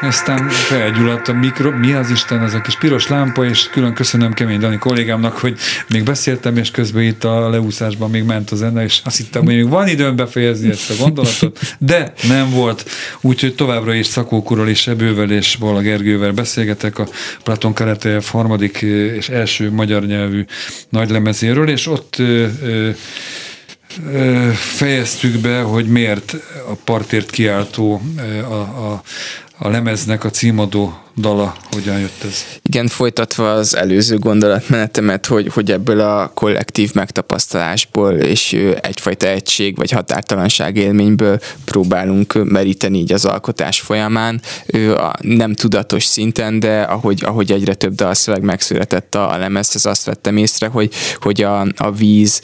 Aztán 0.00 0.48
felgyulladt 0.48 1.28
a 1.28 1.32
mikro. 1.32 1.70
Mi 1.70 1.92
az 1.92 2.10
Isten, 2.10 2.42
ez 2.42 2.54
a 2.54 2.60
kis 2.60 2.76
piros 2.78 3.08
lámpa, 3.08 3.44
és 3.44 3.68
külön 3.68 3.94
köszönöm 3.94 4.32
Kemény 4.32 4.58
Dani 4.58 4.76
kollégámnak, 4.78 5.36
hogy 5.36 5.58
még 5.88 6.02
beszéltem, 6.02 6.56
és 6.56 6.70
közben 6.70 7.02
itt 7.02 7.24
a 7.24 7.48
leúszásban 7.48 8.10
még 8.10 8.22
ment 8.22 8.50
a 8.50 8.56
zene, 8.56 8.82
és 8.82 9.00
azt 9.04 9.16
hittem, 9.16 9.44
hogy 9.44 9.54
még 9.54 9.68
van 9.68 9.88
időm 9.88 10.16
befejezni 10.16 10.70
ezt 10.70 10.90
a 10.90 10.94
gondolatot, 10.98 11.58
de 11.78 12.12
nem 12.28 12.50
volt. 12.50 12.90
Úgyhogy 13.20 13.54
továbbra 13.54 13.94
is 13.94 14.06
Szakókurral 14.06 14.68
és 14.68 14.86
Ebővel 14.86 15.30
és 15.30 15.56
Balla 15.56 15.80
Gergővel 15.80 16.32
beszélgetek 16.32 16.98
a 16.98 17.06
Platon 17.42 17.74
Karatejev 17.74 18.24
harmadik 18.30 18.82
és 19.16 19.28
első 19.28 19.70
magyar 19.70 20.06
nyelvű 20.06 20.44
nagylemezéről, 20.88 21.68
és 21.68 21.86
ott 21.86 22.16
ö, 22.18 22.46
ö, 22.62 22.90
fejeztük 24.54 25.40
be, 25.40 25.60
hogy 25.60 25.86
miért 25.88 26.36
a 26.70 26.74
partért 26.84 27.30
kiáltó 27.30 28.00
a, 28.48 28.54
a, 28.54 29.02
a 29.58 29.68
lemeznek 29.68 30.24
a 30.24 30.30
címadó 30.30 30.98
dala, 31.16 31.56
hogyan 31.70 31.98
jött 31.98 32.24
ez? 32.24 32.44
Igen, 32.76 32.88
folytatva 32.88 33.52
az 33.52 33.76
előző 33.76 34.18
gondolatmenetemet, 34.18 35.26
hogy, 35.26 35.48
hogy 35.52 35.70
ebből 35.70 36.00
a 36.00 36.30
kollektív 36.34 36.94
megtapasztalásból 36.94 38.12
és 38.12 38.52
egyfajta 38.80 39.26
egység 39.26 39.76
vagy 39.76 39.90
határtalanság 39.90 40.76
élményből 40.76 41.40
próbálunk 41.64 42.44
meríteni 42.44 42.98
így 42.98 43.12
az 43.12 43.24
alkotás 43.24 43.80
folyamán, 43.80 44.40
a 44.96 45.12
nem 45.20 45.54
tudatos 45.54 46.04
szinten, 46.04 46.60
de 46.60 46.80
ahogy, 46.80 47.22
ahogy 47.24 47.52
egyre 47.52 47.74
több 47.74 47.94
dalszöveg 47.94 48.42
megszületett 48.42 49.14
a, 49.14 49.32
a 49.32 49.36
lemezhez, 49.36 49.86
azt 49.86 50.04
vettem 50.04 50.36
észre, 50.36 50.66
hogy, 50.66 50.92
hogy 51.20 51.42
a, 51.42 51.66
a 51.76 51.92
víz, 51.92 52.40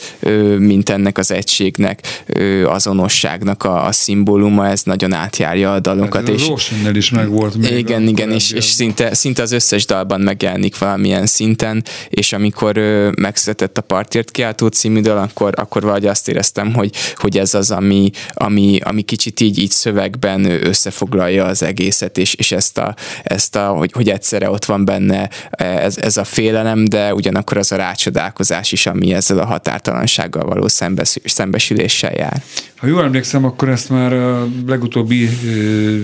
mint 0.59 0.89
ennek 0.89 1.19
az 1.19 1.31
egységnek, 1.31 2.25
azonosságnak 2.65 3.65
a, 3.65 3.87
a 3.87 3.93
szimbóluma, 3.93 4.69
ez 4.69 4.83
nagyon 4.83 5.13
átjárja 5.13 5.73
a 5.73 5.81
dalokat. 5.81 6.29
Hát 6.29 6.41
a 6.41 6.47
Rósinnel 6.47 6.95
is 6.95 7.11
megvolt 7.11 7.57
még 7.57 7.79
igen, 7.79 8.09
igen, 8.09 8.31
és, 8.31 8.51
és 8.51 8.65
szinte, 8.65 9.15
szinte 9.15 9.43
az 9.43 9.53
összes 9.53 9.87
dalban 9.87 10.21
megjelenik 10.23 10.79
valamilyen 10.79 11.27
szinten, 11.27 11.85
és 12.09 12.33
amikor 12.33 12.77
megszületett 13.21 13.79
a 13.79 13.83
Partért 13.83 14.31
kiáltó 14.31 14.67
című 14.67 15.01
dal, 15.01 15.19
akkor, 15.19 15.53
akkor 15.57 15.83
valahogy 15.83 16.07
azt 16.07 16.29
éreztem, 16.29 16.75
hogy, 16.75 16.95
hogy 17.15 17.39
ez 17.39 17.55
az, 17.55 17.71
ami, 17.71 18.11
ami, 18.33 18.79
ami 18.85 19.03
kicsit 19.03 19.41
így, 19.41 19.59
így 19.59 19.71
szövegben 19.71 20.45
összefoglalja 20.45 21.45
az 21.45 21.63
egészet, 21.63 22.19
és, 22.19 22.35
és 22.35 22.53
ezt, 22.53 22.79
a, 22.79 22.95
ezt 23.23 23.57
a, 23.57 23.67
hogy, 23.67 23.93
hogy 23.93 24.09
egyszerre 24.09 24.51
ott 24.51 24.65
van 24.65 24.85
benne 24.85 25.31
ez, 25.51 25.99
ez 25.99 26.17
a 26.17 26.25
félelem, 26.25 26.85
de 26.85 27.15
ugyanakkor 27.15 27.57
az 27.57 27.73
a 27.73 27.77
rácsodálkozás 27.77 28.73
is, 28.73 28.87
ami 28.87 29.15
ezzel 29.15 29.39
a 29.39 29.47
határtalansággal 29.47 30.45
való 30.45 30.69
szembes, 30.69 31.17
szembesüléssel 31.25 32.13
jár. 32.13 32.43
Ha 32.83 32.89
jól 32.89 33.05
emlékszem, 33.05 33.45
akkor 33.45 33.69
ezt 33.69 33.89
már 33.89 34.13
a 34.13 34.49
legutóbbi 34.67 35.29
ö, 35.47 35.97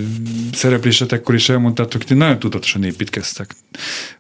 szereplésetekkor 0.53 1.35
is 1.35 1.49
elmondtátok, 1.49 2.03
hogy 2.07 2.17
nagyon 2.17 2.39
tudatosan 2.39 2.85
építkeztek. 2.85 3.55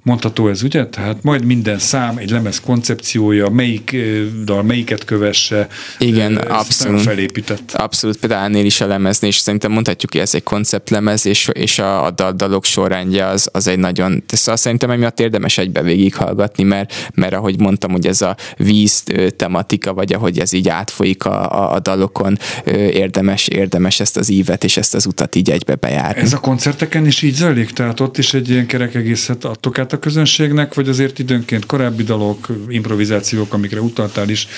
Mondható 0.02 0.48
ez, 0.48 0.62
ugye? 0.62 0.86
Tehát 0.86 1.22
majd 1.22 1.44
minden 1.44 1.78
szám, 1.78 2.16
egy 2.16 2.30
lemez 2.30 2.60
koncepciója, 2.60 3.48
melyik 3.48 3.90
ö, 3.92 4.24
dal 4.44 4.62
melyiket 4.62 5.04
kövesse. 5.04 5.68
Igen, 5.98 6.36
ö, 6.36 6.48
abszolút. 6.48 7.00
felépített. 7.00 7.72
Abszolút, 7.72 8.16
például 8.16 8.44
ennél 8.44 8.64
is 8.64 8.80
a 8.80 8.86
lemeznél, 8.86 9.30
és 9.30 9.36
szerintem 9.38 9.72
mondhatjuk, 9.72 10.12
hogy 10.12 10.20
ez 10.20 10.34
egy 10.34 10.42
konceptlemez, 10.42 11.26
és, 11.26 11.48
és 11.52 11.78
a, 11.78 12.04
a 12.04 12.10
dal, 12.10 12.32
dalok 12.32 12.64
sorrendje 12.64 13.26
az, 13.26 13.48
az 13.52 13.66
egy 13.66 13.78
nagyon, 13.78 14.24
szóval 14.26 14.56
szerintem 14.56 14.90
emiatt 14.90 15.20
érdemes 15.20 15.58
egybe 15.58 15.82
végighallgatni, 15.82 16.62
mert, 16.62 17.10
mert 17.14 17.34
ahogy 17.34 17.58
mondtam, 17.58 17.90
hogy 17.90 18.06
ez 18.06 18.22
a 18.22 18.36
víz 18.56 19.02
tematika, 19.36 19.94
vagy 19.94 20.12
ahogy 20.12 20.38
ez 20.38 20.52
így 20.52 20.68
átfolyik 20.68 21.24
a, 21.24 21.52
a, 21.52 21.74
a 21.74 21.78
dalokon, 21.78 22.38
érdemes, 22.74 23.48
érdemes 23.48 24.00
ezt 24.00 24.16
az 24.16 24.28
ívet 24.28 24.64
és 24.64 24.76
ezt 24.76 24.94
az 24.94 25.06
utat 25.06 25.34
így 25.34 25.50
egybe 25.50 25.74
bejárni. 25.74 26.20
Ez 26.20 26.32
a 26.32 26.38
koncerteken 26.38 27.06
is 27.06 27.22
így 27.22 27.34
zajlik? 27.34 27.70
Tehát 27.70 28.00
ott 28.00 28.18
is 28.18 28.34
egy 28.34 28.48
ilyen 28.50 28.66
kerek 28.66 28.94
egészet 28.94 29.44
adtok 29.44 29.78
át 29.78 29.92
a 29.92 29.98
közönségnek, 29.98 30.74
vagy 30.74 30.88
azért 30.88 31.18
időnként 31.18 31.66
korábbi 31.66 32.02
dalok, 32.02 32.46
improvizációk, 32.68 33.52
amikre 33.52 33.80
utaltál 33.80 34.28
is, 34.28 34.48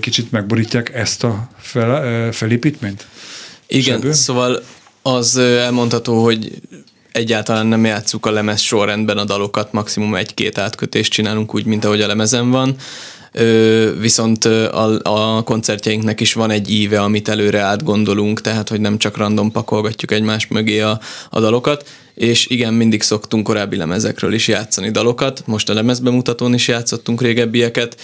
kicsit 0.00 0.30
megborítják 0.30 0.94
ezt 0.94 1.24
a 1.24 1.48
fel, 1.58 2.32
felépítményt? 2.32 3.06
Igen, 3.66 4.00
Sebő? 4.00 4.12
szóval 4.12 4.62
az 5.02 5.36
elmondható, 5.36 6.24
hogy 6.24 6.52
egyáltalán 7.12 7.66
nem 7.66 7.84
játsszuk 7.84 8.26
a 8.26 8.30
lemez 8.30 8.60
sorrendben 8.60 9.18
a 9.18 9.24
dalokat, 9.24 9.72
maximum 9.72 10.14
egy-két 10.14 10.58
átkötést 10.58 11.12
csinálunk 11.12 11.54
úgy, 11.54 11.64
mint 11.64 11.84
ahogy 11.84 12.00
a 12.00 12.06
lemezen 12.06 12.50
van. 12.50 12.76
Viszont 13.98 14.44
a, 14.44 15.00
a 15.02 15.42
koncertjeinknek 15.42 16.20
is 16.20 16.32
van 16.32 16.50
egy 16.50 16.70
íve, 16.70 17.02
amit 17.02 17.28
előre 17.28 17.60
átgondolunk, 17.60 18.40
tehát 18.40 18.68
hogy 18.68 18.80
nem 18.80 18.98
csak 18.98 19.16
random 19.16 19.50
pakolgatjuk 19.50 20.10
egymás 20.10 20.46
mögé 20.46 20.80
a, 20.80 21.00
a 21.30 21.40
dalokat, 21.40 21.88
és 22.14 22.46
igen, 22.46 22.74
mindig 22.74 23.02
szoktunk 23.02 23.44
korábbi 23.44 23.76
lemezekről 23.76 24.32
is 24.32 24.48
játszani 24.48 24.90
dalokat, 24.90 25.42
most 25.46 25.68
a 25.68 25.74
lemezbemutatón 25.74 26.54
is 26.54 26.68
játszottunk 26.68 27.22
régebbieket, 27.22 27.96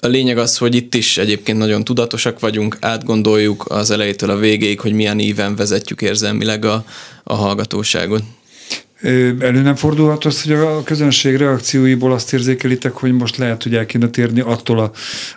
a 0.00 0.06
lényeg 0.06 0.38
az, 0.38 0.56
hogy 0.56 0.74
itt 0.74 0.94
is 0.94 1.18
egyébként 1.18 1.58
nagyon 1.58 1.84
tudatosak 1.84 2.40
vagyunk, 2.40 2.76
átgondoljuk 2.80 3.64
az 3.68 3.90
elejétől 3.90 4.30
a 4.30 4.36
végéig, 4.36 4.80
hogy 4.80 4.92
milyen 4.92 5.18
íven 5.18 5.56
vezetjük 5.56 6.02
érzelmileg 6.02 6.64
a, 6.64 6.84
a 7.24 7.34
hallgatóságot. 7.34 8.22
Elő 9.02 9.62
nem 9.62 9.74
fordulhat 9.74 10.24
az, 10.24 10.42
hogy 10.42 10.52
a 10.52 10.82
közönség 10.82 11.36
reakcióiból 11.36 12.12
azt 12.12 12.32
érzékelitek, 12.32 12.92
hogy 12.92 13.12
most 13.12 13.36
lehet, 13.36 13.62
hogy 13.62 13.74
el 13.74 13.86
kéne 13.86 14.08
térni 14.08 14.40
attól 14.40 14.78
a, 14.78 14.90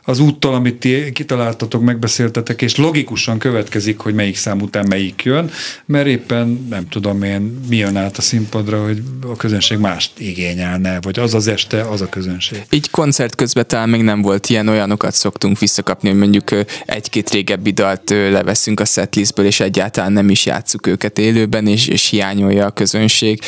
az 0.04 0.19
úttal, 0.19 0.54
amit 0.54 0.76
ti 0.76 1.12
kitaláltatok, 1.12 1.82
megbeszéltetek, 1.82 2.62
és 2.62 2.76
logikusan 2.76 3.38
következik, 3.38 4.00
hogy 4.00 4.13
melyik 4.13 4.36
szám 4.36 4.62
után 4.62 4.86
melyik 4.89 5.24
jön, 5.24 5.52
mert 5.86 6.08
éppen 6.08 6.67
nem 6.69 6.88
tudom 6.88 7.24
én, 7.24 7.60
mi 7.69 7.76
jön 7.76 7.95
át 7.95 8.17
a 8.17 8.22
színpadra, 8.22 8.84
hogy 8.84 9.02
a 9.22 9.36
közönség 9.36 9.78
mást 9.78 10.12
igényelne, 10.19 11.00
vagy 11.02 11.19
az 11.19 11.34
az 11.34 11.48
este, 11.48 11.82
az 11.82 12.02
a 12.02 12.10
közönség. 12.10 12.63
Így 12.69 12.89
koncert 12.89 13.36
közben 13.36 13.67
talán 13.67 13.89
még 13.89 14.02
nem 14.02 14.22
volt 14.22 14.50
ilyen, 14.50 14.67
olyanokat 14.67 15.13
szoktunk 15.13 15.60
visszakapni, 15.60 16.10
hogy 16.10 16.17
mondjuk 16.17 16.50
egy-két 16.86 17.30
régebbi 17.30 17.72
dalt 17.72 18.10
leveszünk 18.10 18.80
a 18.80 18.86
setlistből, 18.86 19.45
és 19.45 19.60
egyáltalán 19.60 20.12
nem 20.12 20.30
is 20.30 20.45
játsszuk 20.45 20.88
őket 20.88 21.17
élőben, 21.17 21.67
és, 21.67 21.88
és 21.88 22.10
hiányolja 22.10 22.65
a 22.65 22.72
közönség. 22.72 23.41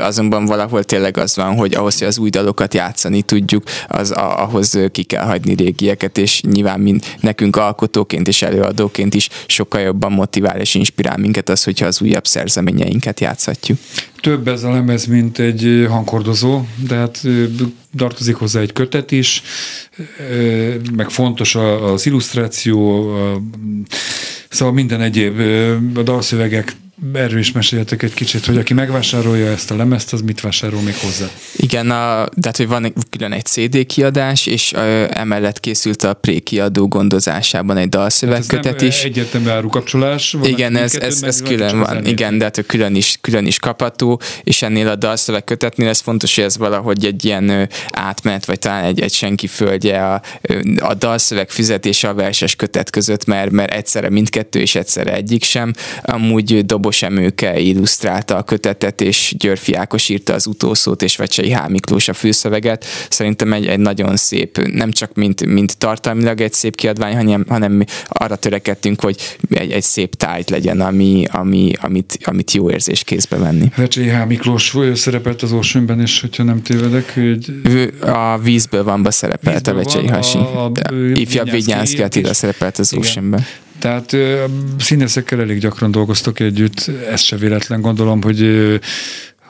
Azonban 0.00 0.44
valahol 0.44 0.84
tényleg 0.84 1.16
az 1.16 1.36
van, 1.36 1.54
hogy 1.56 1.74
ahhoz, 1.74 1.98
hogy 1.98 2.06
az 2.06 2.18
új 2.18 2.30
dalokat 2.30 2.74
játszani 2.74 3.22
tudjuk, 3.22 3.62
az 3.88 4.10
a, 4.10 4.42
ahhoz 4.42 4.78
ki 4.92 5.02
kell 5.02 5.24
hagyni 5.24 5.54
régieket, 5.54 6.18
és 6.18 6.40
nyilván 6.40 6.80
mind, 6.80 7.04
nekünk 7.20 7.56
alkotóként 7.56 8.28
és 8.28 8.42
előadóként 8.42 9.14
is 9.14 9.28
sokkal 9.46 9.80
jobban 9.80 10.12
motivál 10.12 10.60
és 10.60 10.74
inspirál 10.74 11.16
minket 11.16 11.48
az, 11.48 11.64
hogyha 11.64 11.86
az 11.86 12.00
újabb 12.00 12.26
szerzeményeinket 12.26 13.20
játszhatjuk. 13.20 13.78
Több 14.20 14.48
ez 14.48 14.62
a 14.62 14.70
lemez, 14.70 15.06
mint 15.06 15.38
egy 15.38 15.86
hangkordozó, 15.88 16.60
de 16.88 16.94
hát 16.94 17.22
tartozik 17.96 18.34
hozzá 18.34 18.60
egy 18.60 18.72
kötet 18.72 19.12
is, 19.12 19.42
meg 20.96 21.10
fontos 21.10 21.54
az 21.54 22.06
illusztráció, 22.06 23.10
szóval 24.48 24.74
minden 24.74 25.00
egyéb 25.00 25.40
a 25.94 26.02
dalszövegek 26.02 26.76
Erről 27.14 27.38
is 27.38 27.52
meséljetek 27.52 28.02
egy 28.02 28.14
kicsit, 28.14 28.46
hogy 28.46 28.56
aki 28.56 28.74
megvásárolja 28.74 29.46
ezt 29.46 29.70
a 29.70 29.76
lemezt, 29.76 30.12
az 30.12 30.20
mit 30.20 30.40
vásárol 30.40 30.80
még 30.80 30.94
hozzá? 30.96 31.26
Igen, 31.56 31.90
a, 31.90 32.28
tehát 32.40 32.56
hogy 32.56 32.66
van 32.66 32.84
egy, 32.84 32.92
külön 33.10 33.32
egy 33.32 33.44
CD 33.44 33.86
kiadás, 33.86 34.46
és 34.46 34.72
ö, 34.72 35.04
emellett 35.10 35.60
készült 35.60 36.02
a 36.02 36.14
pré-kiadó 36.14 36.88
gondozásában 36.88 37.76
egy 37.76 37.88
dalszövegkötet 37.88 38.82
is. 38.82 39.02
Egyértelmű 39.02 39.48
árukapcsolás. 39.48 40.32
Van 40.32 40.48
igen, 40.48 40.76
ez, 40.76 40.94
ez, 40.94 41.22
ez 41.22 41.42
külön 41.42 41.78
van. 41.78 42.06
Igen, 42.06 42.38
de 42.38 42.44
hát 42.44 42.66
külön 42.66 42.94
is, 42.94 43.18
külön 43.20 43.46
is 43.46 43.58
kapható, 43.58 44.20
és 44.44 44.62
ennél 44.62 44.88
a 44.88 44.94
dalszövegkötetnél 44.94 45.88
ez 45.88 46.00
fontos, 46.00 46.34
hogy 46.34 46.44
ez 46.44 46.56
valahogy 46.56 47.04
egy 47.04 47.24
ilyen 47.24 47.48
ö, 47.48 47.62
átmenet, 47.90 48.44
vagy 48.46 48.58
talán 48.58 48.84
egy, 48.84 49.00
egy 49.00 49.12
senki 49.12 49.46
földje 49.46 50.06
a, 50.06 50.22
a 50.78 50.94
dalszöveg 50.94 51.50
fizetése 51.50 52.08
a 52.08 52.14
verses 52.14 52.56
kötet 52.56 52.90
között, 52.90 53.24
mert, 53.24 53.50
mert 53.50 53.72
egyszerre 53.72 54.10
mindkettő, 54.10 54.60
és 54.60 54.74
egyszerre 54.74 55.14
egyik 55.14 55.44
sem. 55.44 55.72
Amúgy 56.02 56.66
Dobos 56.66 56.85
Emőke 57.02 57.58
illusztrálta 57.58 58.36
a 58.36 58.42
kötetet, 58.42 59.00
és 59.00 59.34
Györfi 59.38 59.74
Ákos 59.74 60.08
írta 60.08 60.34
az 60.34 60.46
utószót, 60.46 61.02
és 61.02 61.16
Vecsei 61.16 61.52
H. 61.52 61.68
Miklós 61.68 62.08
a 62.08 62.12
főszöveget. 62.12 62.84
Szerintem 63.08 63.52
egy, 63.52 63.66
egy 63.66 63.78
nagyon 63.78 64.16
szép, 64.16 64.58
nem 64.72 64.90
csak 64.90 65.14
mint, 65.14 65.46
mint 65.46 65.78
tartalmilag 65.78 66.40
egy 66.40 66.52
szép 66.52 66.76
kiadvány, 66.76 67.14
hanem, 67.16 67.44
hanem 67.48 67.84
arra 68.08 68.36
törekedtünk, 68.36 69.00
hogy 69.00 69.16
egy, 69.50 69.70
egy 69.70 69.82
szép 69.82 70.14
tájt 70.14 70.50
legyen, 70.50 70.80
ami, 70.80 71.24
ami, 71.30 71.72
amit, 71.80 72.18
amit 72.24 72.52
jó 72.52 72.70
érzés 72.70 73.04
kézbe 73.04 73.36
venni. 73.36 73.70
Vecsei 73.76 74.08
H. 74.08 74.26
Miklós 74.26 74.74
szerepelt 74.94 75.42
az 75.42 75.52
Oceanben, 75.52 76.00
és 76.00 76.20
hogyha 76.20 76.42
nem 76.42 76.62
tévedek, 76.62 77.14
hogy 77.14 77.52
Ő 77.64 77.94
a 78.00 78.38
vízből 78.38 78.84
van 78.84 79.06
szerepelt 79.10 79.66
a 79.66 79.74
Vízből 79.74 79.84
Vecsei 79.84 80.06
van, 80.06 80.14
Hasi. 80.14 80.38
a- 80.38 80.64
a- 80.64 80.92
ő 80.92 81.12
Ifjabb 81.12 81.50
Vinyánszky 81.50 82.02
Attila 82.02 82.34
szerepelt 82.34 82.78
az 82.78 82.92
Igen. 82.92 83.44
Tehát 83.78 84.12
ö, 84.12 84.44
színészekkel 84.78 85.40
elég 85.40 85.58
gyakran 85.58 85.90
dolgoztok 85.90 86.40
együtt, 86.40 86.90
ez 87.10 87.20
se 87.20 87.36
véletlen 87.36 87.80
gondolom, 87.80 88.22
hogy 88.22 88.40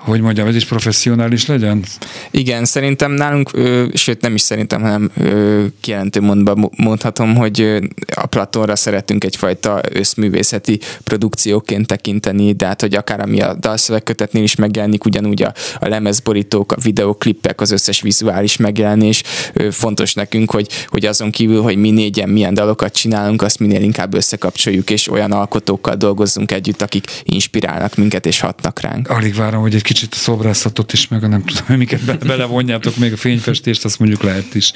hogy 0.07 0.21
mondjam, 0.21 0.47
ez 0.47 0.55
is 0.55 0.65
professzionális 0.65 1.47
legyen? 1.47 1.85
Igen, 2.31 2.65
szerintem 2.65 3.13
nálunk, 3.13 3.51
ö, 3.53 3.85
sőt 3.95 4.21
nem 4.21 4.35
is 4.35 4.41
szerintem, 4.41 4.83
hanem 4.83 5.11
ö, 5.17 5.65
kijelentő 5.81 6.21
mondva 6.21 6.71
mondhatom, 6.77 7.35
hogy 7.37 7.79
a 8.15 8.27
Platonra 8.27 8.77
szeretünk 8.77 9.25
egyfajta 9.25 9.81
összművészeti 9.93 10.81
produkcióként 11.05 11.87
tekinteni, 11.87 12.53
de 12.53 12.67
hát, 12.67 12.81
hogy 12.81 12.95
akár 12.95 13.21
ami 13.21 13.41
a 13.41 13.55
dalszövegkötetnél 13.55 14.43
is 14.43 14.55
megjelenik, 14.55 15.05
ugyanúgy 15.05 15.43
a, 15.43 15.53
a 15.79 15.89
lemezborítók, 15.89 16.73
a 16.73 16.81
videoklippek, 16.83 17.61
az 17.61 17.71
összes 17.71 18.01
vizuális 18.01 18.57
megjelenés 18.57 19.23
ö, 19.53 19.71
fontos 19.71 20.15
nekünk, 20.15 20.51
hogy, 20.51 20.69
hogy 20.87 21.05
azon 21.07 21.31
kívül, 21.31 21.63
hogy 21.63 21.77
mi 21.77 21.91
négyen 21.91 22.29
milyen 22.29 22.55
dalokat 22.55 22.95
csinálunk, 22.95 23.43
azt 23.43 23.59
minél 23.59 23.83
inkább 23.83 24.15
összekapcsoljuk, 24.15 24.91
és 24.91 25.11
olyan 25.11 25.33
alkotókkal 25.33 25.95
dolgozzunk 25.95 26.53
együtt, 26.53 26.83
akik 26.83 27.05
inspirálnak 27.23 27.97
minket 27.97 28.27
és 28.27 28.41
hatnak 28.41 28.81
ránk. 28.81 29.11
Alig 29.11 29.35
várom, 29.35 29.61
hogy 29.61 29.75
egy 29.75 29.83
kicsit 29.83 29.96
a 30.03 30.17
szobrászatot 30.17 30.93
is, 30.93 31.09
meg 31.09 31.25
a 31.25 31.27
nem 31.27 31.45
tudom, 31.45 31.77
miket 31.77 32.05
be- 32.05 32.15
belevonjátok, 32.15 32.97
még 32.97 33.13
a 33.13 33.17
fényfestést, 33.17 33.85
azt 33.85 33.99
mondjuk 33.99 34.23
lehet 34.23 34.55
is. 34.55 34.73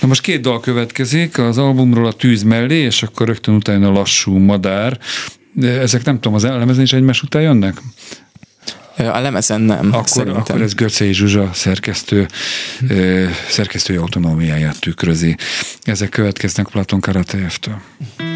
Na 0.00 0.06
most 0.06 0.20
két 0.20 0.40
dal 0.40 0.60
következik, 0.60 1.38
az 1.38 1.58
albumról 1.58 2.06
a 2.06 2.12
tűz 2.12 2.42
mellé, 2.42 2.76
és 2.78 3.02
akkor 3.02 3.26
rögtön 3.26 3.54
utána 3.54 3.88
a 3.88 3.92
lassú 3.92 4.36
madár. 4.38 4.98
De 5.52 5.80
ezek 5.80 6.04
nem 6.04 6.14
tudom, 6.14 6.34
az 6.34 6.44
elemezen 6.44 6.82
is 6.82 6.92
egymás 6.92 7.22
után 7.22 7.42
jönnek? 7.42 7.80
A 8.96 9.18
lemezen 9.20 9.60
nem, 9.60 9.88
Akkor, 9.92 10.08
szerintem. 10.08 10.40
akkor 10.40 10.62
ez 10.62 10.74
Göcei 10.74 11.12
Zsuzsa 11.12 11.50
szerkesztő, 11.52 12.26
ö, 12.88 13.24
szerkesztői 13.48 13.96
autonómiáját 13.96 14.80
tükrözi. 14.80 15.36
Ezek 15.82 16.08
következnek 16.08 16.66
Platon 16.66 17.00
Karatejev-től. 17.00 17.80
Tűz 18.16 18.35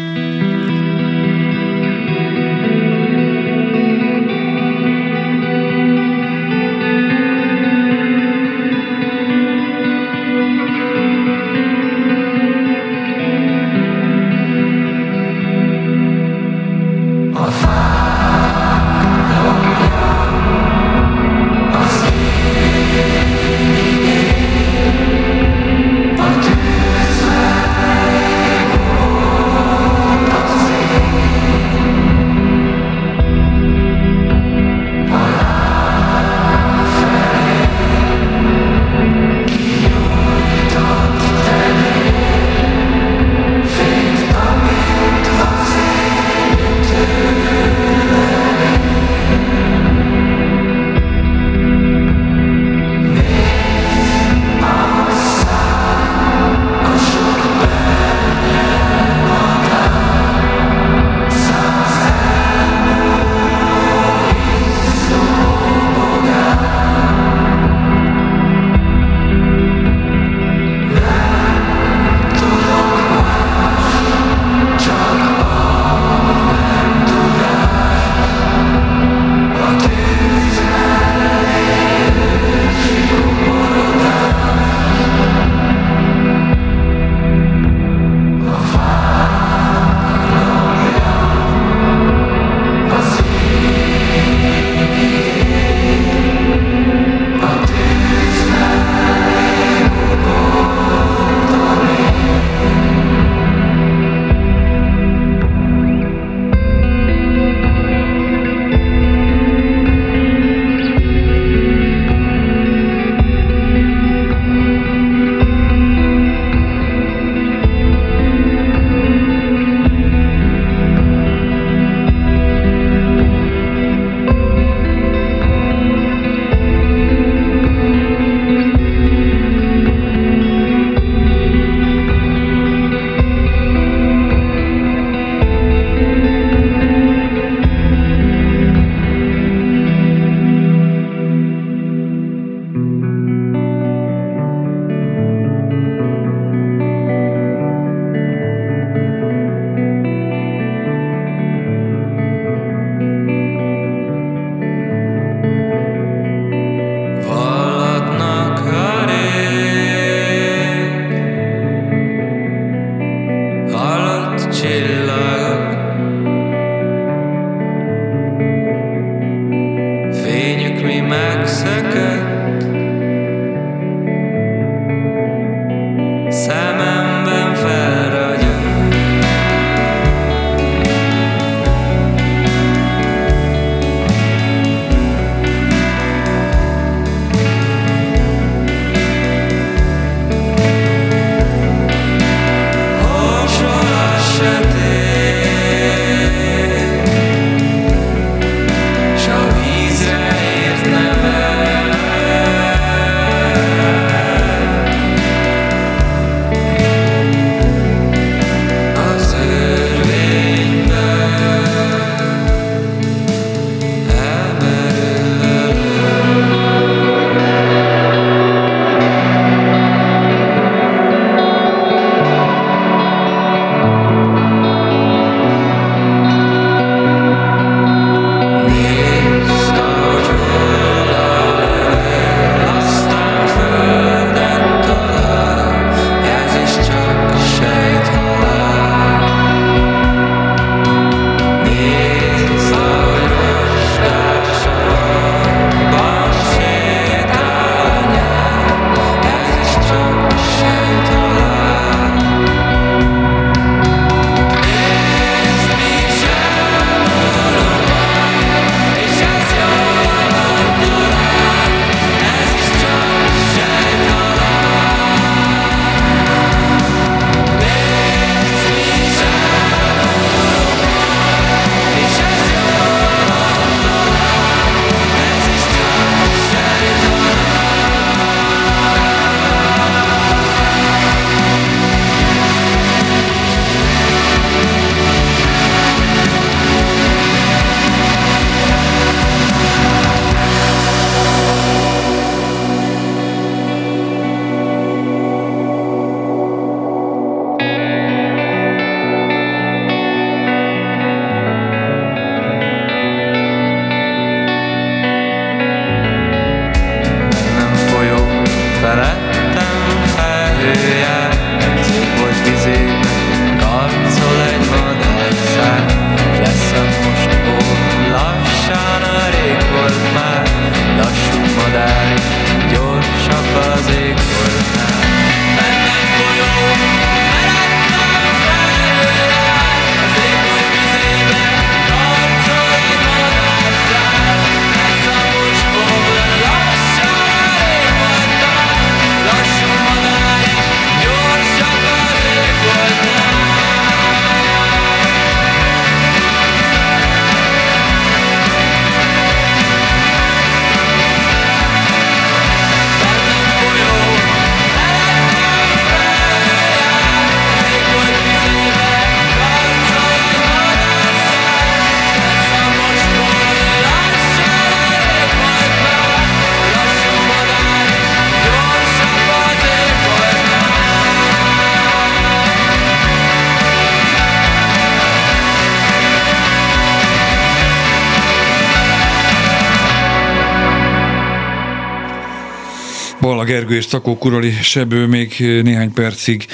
Balla 383.21 383.43
Gergő 383.43 383.75
és 383.75 383.85
Takó 383.85 384.17
Kurali 384.17 384.51
Sebő 384.51 385.05
még 385.05 385.35
néhány 385.39 385.93
percig 385.93 386.45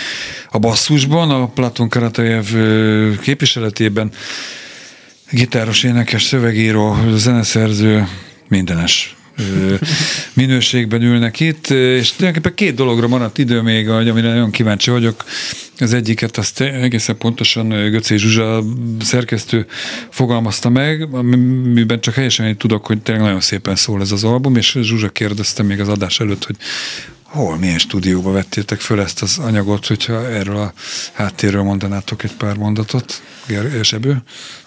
a 0.51 0.57
basszusban, 0.57 1.29
a 1.29 1.47
Platon 1.47 1.89
Karatajev 1.89 2.45
képviseletében. 3.21 4.11
Gitáros, 5.31 5.83
énekes, 5.83 6.23
szövegíró, 6.23 6.97
zeneszerző, 7.15 8.07
mindenes 8.47 9.16
minőségben 10.33 11.01
ülnek 11.01 11.39
itt, 11.39 11.69
és 11.69 12.11
tulajdonképpen 12.11 12.53
két 12.53 12.75
dologra 12.75 13.07
maradt 13.07 13.37
idő 13.37 13.61
még, 13.61 13.89
amire 13.89 14.27
nagyon 14.27 14.51
kíváncsi 14.51 14.91
vagyok. 14.91 15.23
Az 15.79 15.93
egyiket 15.93 16.37
azt 16.37 16.61
egészen 16.61 17.17
pontosan 17.17 17.67
Göcé 17.67 18.15
Zsuzsa 18.15 18.63
szerkesztő 18.99 19.65
fogalmazta 20.09 20.69
meg, 20.69 21.07
amiben 21.11 22.01
csak 22.01 22.13
helyesen 22.13 22.45
én 22.45 22.57
tudok, 22.57 22.85
hogy 22.85 23.01
tényleg 23.01 23.23
nagyon 23.23 23.41
szépen 23.41 23.75
szól 23.75 24.01
ez 24.01 24.11
az 24.11 24.23
album, 24.23 24.55
és 24.55 24.77
Zsuzsa 24.81 25.09
kérdezte 25.09 25.63
még 25.63 25.79
az 25.79 25.87
adás 25.87 26.19
előtt, 26.19 26.45
hogy 26.45 26.55
hol, 27.27 27.57
milyen 27.57 27.77
stúdióba 27.77 28.31
vettétek 28.31 28.79
föl 28.79 29.01
ezt 29.01 29.21
az 29.21 29.37
anyagot, 29.37 29.87
hogyha 29.87 30.29
erről 30.29 30.57
a 30.57 30.73
háttérről 31.13 31.63
mondanátok 31.63 32.23
egy 32.23 32.35
pár 32.35 32.57
mondatot, 32.57 33.21
Sebő? 33.81 34.17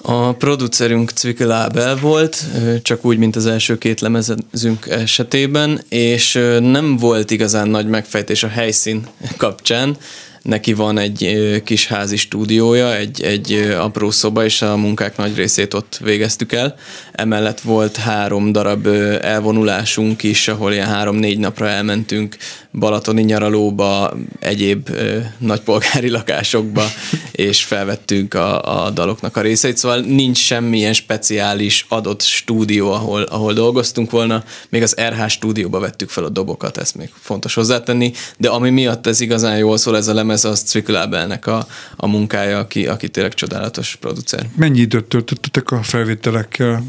A 0.02 0.32
producerünk 0.32 1.10
Cvikkel 1.10 1.52
Ábel 1.52 1.96
volt, 1.96 2.44
csak 2.82 3.04
úgy, 3.04 3.18
mint 3.18 3.36
az 3.36 3.46
első 3.46 3.78
két 3.78 4.00
lemezünk 4.00 4.86
esetében, 4.88 5.82
és 5.88 6.32
nem 6.60 6.96
volt 6.96 7.30
igazán 7.30 7.68
nagy 7.68 7.86
megfejtés 7.86 8.42
a 8.42 8.48
helyszín 8.48 9.06
kapcsán, 9.36 9.96
neki 10.42 10.72
van 10.72 10.98
egy 10.98 11.62
kis 11.64 11.86
házi 11.86 12.16
stúdiója, 12.16 12.96
egy, 12.96 13.22
egy 13.22 13.52
apró 13.78 14.10
szoba, 14.10 14.44
és 14.44 14.62
a 14.62 14.76
munkák 14.76 15.16
nagy 15.16 15.36
részét 15.36 15.74
ott 15.74 16.00
végeztük 16.02 16.52
el. 16.52 16.74
Emellett 17.12 17.60
volt 17.60 17.96
három 17.96 18.52
darab 18.52 18.86
elvonulásunk 19.20 20.22
is, 20.22 20.48
ahol 20.48 20.72
ilyen 20.72 20.88
három-négy 20.88 21.38
napra 21.38 21.68
elmentünk 21.68 22.36
balatoni 22.72 23.22
nyaralóba, 23.22 24.16
egyéb 24.38 24.88
ö, 24.90 25.18
nagypolgári 25.38 26.08
lakásokba, 26.08 26.84
és 27.32 27.64
felvettünk 27.64 28.34
a, 28.34 28.84
a 28.84 28.90
daloknak 28.90 29.36
a 29.36 29.40
részeit, 29.40 29.76
szóval 29.76 30.00
nincs 30.00 30.38
semmilyen 30.38 30.92
speciális 30.92 31.86
adott 31.88 32.22
stúdió, 32.22 32.92
ahol, 32.92 33.22
ahol 33.22 33.52
dolgoztunk 33.52 34.10
volna, 34.10 34.44
még 34.68 34.82
az 34.82 34.96
RH 35.08 35.26
stúdióba 35.26 35.78
vettük 35.78 36.08
fel 36.08 36.24
a 36.24 36.28
dobokat, 36.28 36.76
ezt 36.76 36.94
még 36.94 37.10
fontos 37.20 37.54
hozzátenni, 37.54 38.12
de 38.38 38.48
ami 38.48 38.70
miatt 38.70 39.06
ez 39.06 39.20
igazán 39.20 39.58
jól 39.58 39.76
szól 39.76 39.96
ez 39.96 40.08
a 40.08 40.14
lemez, 40.14 40.44
az 40.44 40.62
Cviklábelnek 40.62 41.46
a, 41.46 41.66
a 41.96 42.06
munkája, 42.06 42.58
aki, 42.58 42.86
aki 42.86 43.08
tényleg 43.08 43.34
csodálatos 43.34 43.96
producer. 44.00 44.46
Mennyi 44.56 44.80
időt 44.80 45.04
töltöttetek 45.04 45.70
a 45.70 45.82
felvételekkel? 45.82 46.82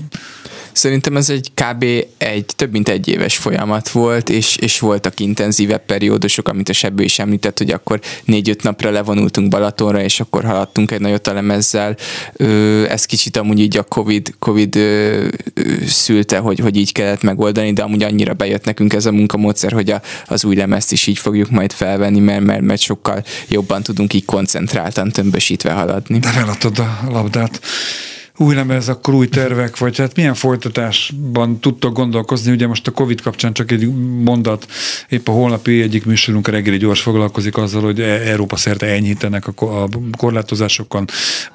Szerintem 0.73 1.17
ez 1.17 1.29
egy 1.29 1.51
kb. 1.53 1.85
egy 2.17 2.45
több 2.55 2.71
mint 2.71 2.89
egy 2.89 3.07
éves 3.07 3.37
folyamat 3.37 3.89
volt, 3.89 4.29
és, 4.29 4.55
és 4.55 4.79
voltak 4.79 5.19
intenzívebb 5.19 5.85
periódusok, 5.85 6.47
amit 6.47 6.69
a 6.69 6.73
Sebő 6.73 7.03
is 7.03 7.19
említett, 7.19 7.57
hogy 7.57 7.71
akkor 7.71 7.99
négy-öt 8.25 8.63
napra 8.63 8.89
levonultunk 8.89 9.49
Balatonra, 9.49 10.01
és 10.01 10.19
akkor 10.19 10.43
haladtunk 10.43 10.91
egy 10.91 10.99
nagyot 10.99 11.27
a 11.27 11.33
lemezzel. 11.33 11.95
Ez 12.87 13.05
kicsit 13.05 13.37
amúgy 13.37 13.59
így 13.59 13.77
a 13.77 13.83
Covid, 13.83 14.33
COVID 14.39 14.79
szülte, 15.87 16.37
hogy, 16.37 16.59
hogy 16.59 16.77
így 16.77 16.91
kellett 16.91 17.21
megoldani, 17.21 17.73
de 17.73 17.81
amúgy 17.81 18.03
annyira 18.03 18.33
bejött 18.33 18.65
nekünk 18.65 18.93
ez 18.93 19.05
a 19.05 19.11
munkamódszer, 19.11 19.71
hogy 19.71 19.89
a, 19.89 20.01
az 20.25 20.45
új 20.45 20.55
lemezt 20.55 20.91
is 20.91 21.07
így 21.07 21.17
fogjuk 21.17 21.49
majd 21.49 21.71
felvenni, 21.71 22.19
mert, 22.19 22.43
mert, 22.43 22.61
mert 22.61 22.81
sokkal 22.81 23.23
jobban 23.47 23.83
tudunk 23.83 24.13
így 24.13 24.25
koncentráltan, 24.25 25.11
tömbösítve 25.11 25.71
haladni. 25.71 26.19
De 26.19 26.33
eladtad 26.35 26.79
a 26.79 26.99
labdát 27.09 27.59
új 28.37 28.55
lemez, 28.55 28.89
akkor 28.89 29.13
új 29.13 29.27
tervek, 29.27 29.77
vagy 29.77 29.97
hát 29.97 30.15
milyen 30.15 30.33
folytatásban 30.33 31.59
tudtok 31.59 31.93
gondolkozni? 31.93 32.51
Ugye 32.51 32.67
most 32.67 32.87
a 32.87 32.91
Covid 32.91 33.21
kapcsán 33.21 33.53
csak 33.53 33.71
egy 33.71 33.87
mondat, 34.23 34.65
épp 35.09 35.27
a 35.27 35.31
holnapi 35.31 35.81
egyik 35.81 36.05
műsorunk 36.05 36.47
a 36.47 36.51
reggeli 36.51 36.77
gyors 36.77 37.01
foglalkozik 37.01 37.57
azzal, 37.57 37.81
hogy 37.81 37.99
E- 37.99 38.29
Európa 38.29 38.55
szerte 38.55 38.85
enyhítenek 38.85 39.47
a 39.47 39.51
ko- 39.51 39.69
a 39.69 39.87
korlátozásokon, 40.17 41.05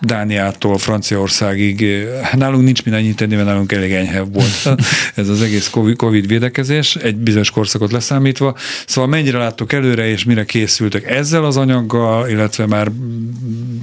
Dániától 0.00 0.78
Franciaországig. 0.78 2.06
Nálunk 2.32 2.64
nincs 2.64 2.84
mit 2.84 2.94
enyhíteni, 2.94 3.34
mert 3.34 3.46
nálunk 3.46 3.72
elég 3.72 3.92
enyhe 3.92 4.20
volt 4.20 4.80
ez 5.14 5.28
az 5.28 5.42
egész 5.42 5.70
Covid, 5.96 6.26
védekezés, 6.26 6.96
egy 6.96 7.16
bizonyos 7.16 7.50
korszakot 7.50 7.92
leszámítva. 7.92 8.56
Szóval 8.86 9.10
mennyire 9.10 9.38
láttok 9.38 9.72
előre, 9.72 10.08
és 10.08 10.24
mire 10.24 10.44
készültek 10.44 11.10
ezzel 11.10 11.44
az 11.44 11.56
anyaggal, 11.56 12.28
illetve 12.28 12.66
már 12.66 12.90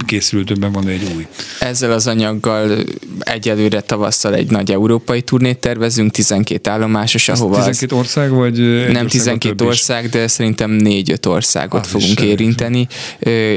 készültőben 0.06 0.72
van 0.72 0.88
egy 0.88 1.10
új. 1.16 1.26
Ezzel 1.60 1.92
az 1.92 2.06
anyaggal 2.06 2.83
egyelőre 3.18 3.80
tavasszal 3.80 4.34
egy 4.34 4.50
nagy 4.50 4.72
európai 4.72 5.22
turnét 5.22 5.58
tervezünk, 5.58 6.10
12 6.12 6.70
állomásos, 6.70 7.28
ahova 7.28 7.56
12 7.56 7.94
ország, 7.96 8.30
vagy 8.30 8.58
nem 8.58 8.88
ország, 8.88 9.08
12 9.08 9.54
több 9.54 9.60
is? 9.60 9.72
ország, 9.72 10.08
de 10.08 10.26
szerintem 10.26 10.78
4-5 10.84 11.26
országot 11.26 11.84
Az 11.84 11.90
fogunk 11.90 12.20
érinteni, 12.20 12.86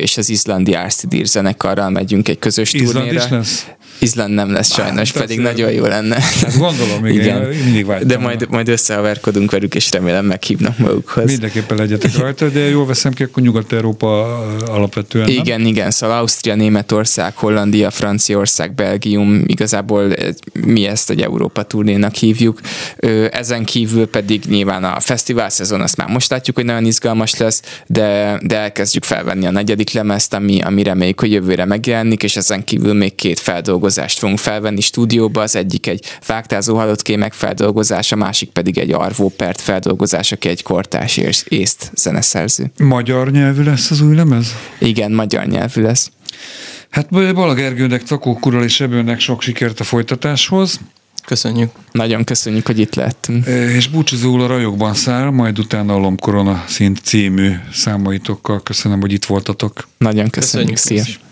és 0.02 0.18
az 0.18 0.30
izlandi 0.30 0.74
Arstidir 0.74 1.26
zenekarral 1.26 1.90
megyünk 1.90 2.28
egy 2.28 2.40
közös 2.40 2.74
Izland 2.74 2.94
turnéra. 2.94 3.24
is 3.24 3.30
lesz? 3.30 3.66
Izland 4.00 4.34
nem 4.34 4.52
lesz 4.52 4.74
sajnos, 4.74 5.12
Hát, 5.12 5.22
pedig 5.22 5.40
nagyon 5.40 5.72
jó 5.72 5.86
lenne. 5.86 6.16
Hát 6.16 6.58
gondolom, 6.58 7.06
igen, 7.06 7.52
én 7.52 7.64
mindig 7.64 7.86
vágytam. 7.86 8.08
De 8.08 8.18
majd, 8.18 8.48
majd 8.50 8.68
összehaverkodunk 8.68 9.52
velük, 9.52 9.76
és 9.76 9.92
remélem 9.92 10.26
meghívnak 10.26 10.78
magukhoz. 10.78 11.26
Mindenképpen 11.26 11.78
legyetek 11.78 12.18
rajta, 12.18 12.50
de 12.50 12.60
jól 12.60 12.86
veszem 12.86 13.14
ki, 13.14 13.24
akkor 13.24 13.44
Nyugat-Európa 13.44 14.40
alapvetően, 14.66 15.26
nem? 15.28 15.36
Igen, 15.38 15.66
igen, 15.66 15.92
szóval 15.92 16.18
Ausztria, 16.18 16.56
Németország, 16.56 17.36
Hollandia, 17.36 17.92
Franciaország, 17.92 18.76
Belgium, 18.76 19.44
igazából 19.46 20.14
mi 20.66 20.86
ezt 20.86 21.10
egy 21.10 21.22
Európa 21.22 21.64
turnénak 21.64 22.16
hívjuk. 22.16 22.60
Ezen 23.32 23.66
kívül 23.66 24.08
pedig 24.08 24.44
nyilván 24.50 24.84
a 24.84 25.00
fesztivál 25.00 25.50
szezon, 25.50 25.82
azt 25.82 25.98
már 25.98 26.08
most 26.08 26.30
látjuk, 26.30 26.56
hogy 26.56 26.66
nagyon 26.66 26.86
izgalmas 26.86 27.38
lesz, 27.38 27.62
de, 27.88 28.40
de 28.44 28.58
elkezdjük 28.58 29.04
felvenni 29.04 29.46
a 29.46 29.52
negyedik 29.52 29.92
lemezt, 29.92 30.34
ami, 30.34 30.62
ami 30.62 30.84
reméljük, 30.84 31.20
hogy 31.20 31.32
jövőre 31.32 31.66
megjelenik, 31.66 32.24
és 32.24 32.36
ezen 32.36 32.64
kívül 32.64 32.94
még 32.94 33.16
két 33.16 33.40
feldolgozást 33.78 34.20
fogunk 34.20 34.40
felvenni 34.40 34.82
stúdióba, 34.82 35.42
az 35.42 35.56
egyik 35.56 35.88
egy 35.88 36.06
vágtázó 36.28 36.76
halott 36.76 37.02
kémek 37.02 37.34
feldolgozása, 37.34 38.16
a 38.16 38.20
másik 38.20 38.50
pedig 38.50 38.78
egy 38.78 38.92
Arvó 38.92 39.30
Pert 39.38 39.62
feldolgozás, 39.62 40.32
aki 40.32 40.50
egy 40.50 40.64
kortás 40.64 41.18
és 41.18 41.44
észt 41.48 41.92
zeneszerző. 41.96 42.72
Magyar 42.78 43.32
nyelvű 43.32 43.64
lesz 43.64 43.92
az 43.92 44.02
új 44.02 44.16
lemez? 44.16 44.56
Igen, 44.80 45.12
magyar 45.12 45.46
nyelvű 45.46 45.82
lesz. 45.82 46.12
Hát 46.90 47.10
Bala 47.10 47.54
Gergőnek, 47.54 48.02
Cakó 48.02 48.36
Kural 48.36 48.64
és 48.64 48.74
Sebőnek 48.74 49.20
sok 49.20 49.42
sikert 49.42 49.80
a 49.80 49.84
folytatáshoz, 49.84 50.80
Köszönjük. 51.26 51.72
Nagyon 51.92 52.24
köszönjük, 52.24 52.66
hogy 52.66 52.80
itt 52.80 52.96
lettünk. 52.96 53.46
és 53.48 53.88
búcsúzóul 53.88 54.42
a 54.42 54.48
rajokban 54.48 54.94
száll, 54.94 55.30
majd 55.30 55.60
utána 55.60 55.94
a 55.94 55.98
Lomkorona 55.98 56.64
szint 56.68 57.00
című 57.04 57.52
számaitokkal. 57.74 58.64
Köszönöm, 58.64 59.00
hogy 59.00 59.12
itt 59.12 59.26
voltatok. 59.26 59.88
Nagyon 59.98 60.30
köszönjük, 60.30 60.72
Köszönjük, 60.72 61.06
szia. 61.06 61.27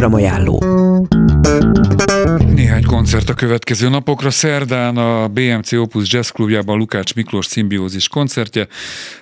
Programajánló. 0.00 0.62
Néhány 2.54 2.84
koncert 2.84 3.28
a 3.28 3.34
következő 3.34 3.88
napokra. 3.88 4.30
Szerdán 4.30 4.96
a 4.96 5.28
BMC 5.28 5.72
Opus 5.72 6.12
Jazz 6.12 6.28
Klubjában 6.28 6.78
Lukács 6.78 7.14
Miklós 7.14 7.46
szimbiózis 7.46 8.08
koncertje. 8.08 8.66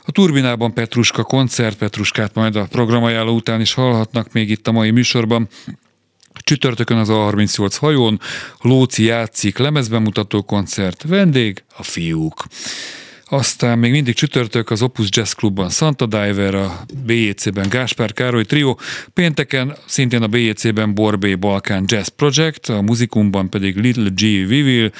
A 0.05 0.12
Turbinában 0.12 0.74
Petruska 0.74 1.22
koncert, 1.22 1.79
Petruskát 1.79 2.35
majd 2.35 2.57
a 2.57 2.66
programajánló 2.70 3.35
után 3.35 3.61
is 3.61 3.74
hallhatnak 3.74 4.33
még 4.33 4.51
itt 4.51 4.68
a 4.68 4.72
mai 4.72 4.91
műsorban. 4.91 5.49
Csütörtökön 6.33 6.97
az 6.97 7.09
A38 7.11 7.76
hajón 7.79 8.20
Lóci 8.61 9.05
játszik 9.05 9.59
lemezbemutató 9.59 10.43
koncert, 10.43 11.05
vendég 11.09 11.62
a 11.76 11.83
fiúk. 11.83 12.45
Aztán 13.31 13.79
még 13.79 13.91
mindig 13.91 14.14
csütörtök 14.14 14.70
az 14.70 14.83
Opus 14.83 15.09
Jazz 15.11 15.33
Clubban 15.33 15.70
Santa 15.70 16.07
Diver, 16.07 16.55
a 16.55 16.85
BJC-ben 17.05 17.68
Gáspár 17.68 18.12
Károly 18.12 18.45
Trio, 18.45 18.76
pénteken 19.14 19.76
szintén 19.87 20.22
a 20.22 20.26
BJC-ben 20.26 20.95
Borbé 20.95 21.35
Balkán 21.35 21.85
Jazz 21.87 22.09
Project, 22.09 22.68
a 22.68 22.83
muzikumban 22.83 23.51
pedig 23.51 23.76
Little 23.76 24.09
G. 24.14 24.20
Vivil 24.20 24.93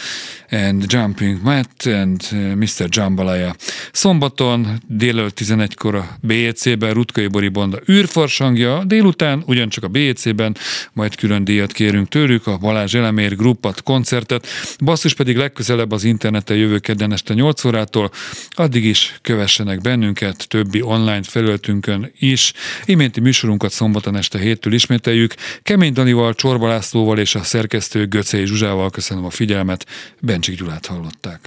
and 0.51 0.85
Jumping 0.87 1.43
Matt 1.43 1.87
and 1.87 2.21
uh, 2.33 2.55
Mr. 2.55 2.87
Jambalaya. 2.89 3.55
Szombaton 3.93 4.83
délelőtt 4.87 5.39
11-kor 5.41 5.95
a 5.95 6.17
BJC-ben 6.21 6.93
Rutkai 6.93 7.27
Bori 7.27 7.49
Bonda 7.49 7.79
űrfarsangja, 7.91 8.85
délután 8.85 9.43
ugyancsak 9.47 9.85
a 9.85 9.89
BJC-ben, 9.89 10.57
majd 10.93 11.15
külön 11.15 11.45
díjat 11.45 11.73
kérünk 11.73 12.09
tőlük, 12.09 12.47
a 12.47 12.57
Balázs 12.57 12.95
Elemér 12.95 13.37
Gruppat 13.37 13.83
koncertet, 13.83 14.47
basszus 14.85 15.15
pedig 15.15 15.37
legközelebb 15.37 15.93
az 15.93 16.05
interneten 16.05 16.57
jövő 16.57 16.79
kedden 16.79 17.13
este 17.13 17.35
8 17.35 17.65
órától, 17.65 18.11
addig 18.51 18.85
is 18.85 19.19
kövessenek 19.23 19.81
bennünket 19.81 20.49
többi 20.49 20.83
online 20.83 21.23
felületünkön 21.23 22.13
is. 22.19 22.53
Iménti 22.85 23.21
műsorunkat 23.21 23.73
szombaton 23.73 24.17
este 24.17 24.39
héttől 24.39 24.73
ismételjük. 24.73 25.35
Kemény 25.63 25.93
Danival, 25.93 26.35
Csorba 26.35 26.69
Lászlóval 26.69 27.19
és 27.19 27.35
a 27.35 27.43
szerkesztő 27.43 28.07
Göcei 28.07 28.47
Zsuzsával 28.47 28.91
köszönöm 28.91 29.25
a 29.25 29.31
figyelmet. 29.31 29.87
Bencsik 30.21 30.59
Gyulát 30.59 30.87
hallották. 30.87 31.41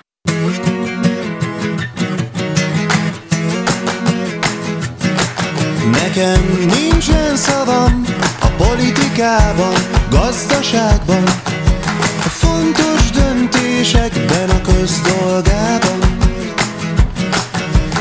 Nekem 5.91 6.67
nincsen 6.67 7.35
szavam 7.35 8.05
a 8.41 8.47
politikában, 8.47 9.73
gazdaságban, 10.09 11.23
a 12.17 12.29
fontos 12.29 13.09
döntésekben, 13.09 14.49
a 14.49 14.61
közdolgában. 14.61 15.99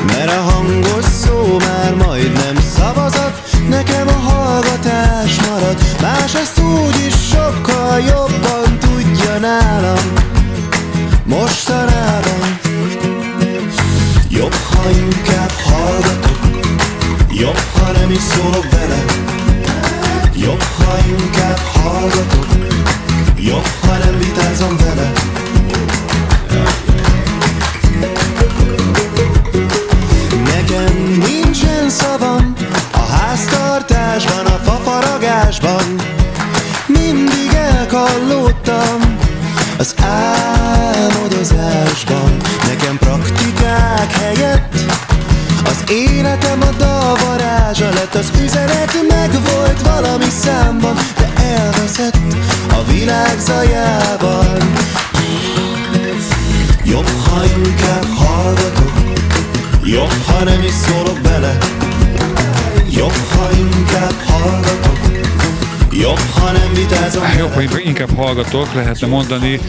Mert 0.06 0.30
a 0.30 0.40
hangos 0.40 1.04
szó 1.04 1.56
már 1.58 1.94
majdnem 1.94 2.56
szavazat, 2.76 3.50
nekem 3.68 4.08
a 4.08 4.30
hallgatás 4.30 5.36
marad, 5.48 5.76
más 6.00 6.34
ezt 6.34 6.60
úgy 6.60 7.06
is 7.06 7.14
sokkal 7.32 8.00
jobban 8.00 8.78
tudja 8.78 9.38
nálam. 9.38 10.12
Mostanában 11.24 12.58
jobb, 14.28 14.54
ha 14.54 14.90
inkább 14.90 15.52
hallgatok, 15.64 16.38
Jobb, 17.32 17.58
ha 17.78 17.92
nem 17.92 18.10
is 18.10 18.22
szólok 18.22 18.66
bele 18.70 19.04
Jobb, 20.40 20.62
ha 20.62 20.96
inkább 21.08 21.58
hallgatok. 21.58 22.46
Jobb, 23.36 23.66
ha 23.80 23.96
nem 23.96 24.18
vitázom 24.18 24.76
vele 24.76 25.12
világ 53.10 53.38
zajában. 53.38 54.56
Jobb, 56.84 57.08
ha 57.08 57.44
inkább 57.44 58.04
hallgatok. 58.16 58.92
Jobb, 59.84 60.12
ha 60.26 60.44
nem 60.44 60.62
is 60.62 60.72
szólok 60.72 61.20
bele. 61.20 61.58
Jobb, 62.90 63.12
ha 63.12 63.48
inkább 63.58 64.14
hallgatok. 64.24 64.98
Jobb, 65.92 66.18
ha 66.18 66.52
nem 66.52 66.72
vitázom 66.74 67.22
Jobb, 67.38 67.52
ha 67.52 67.80
inkább 67.80 68.16
hallgatok, 68.16 68.74
lehetne 68.74 69.06
mondani, 69.06 69.60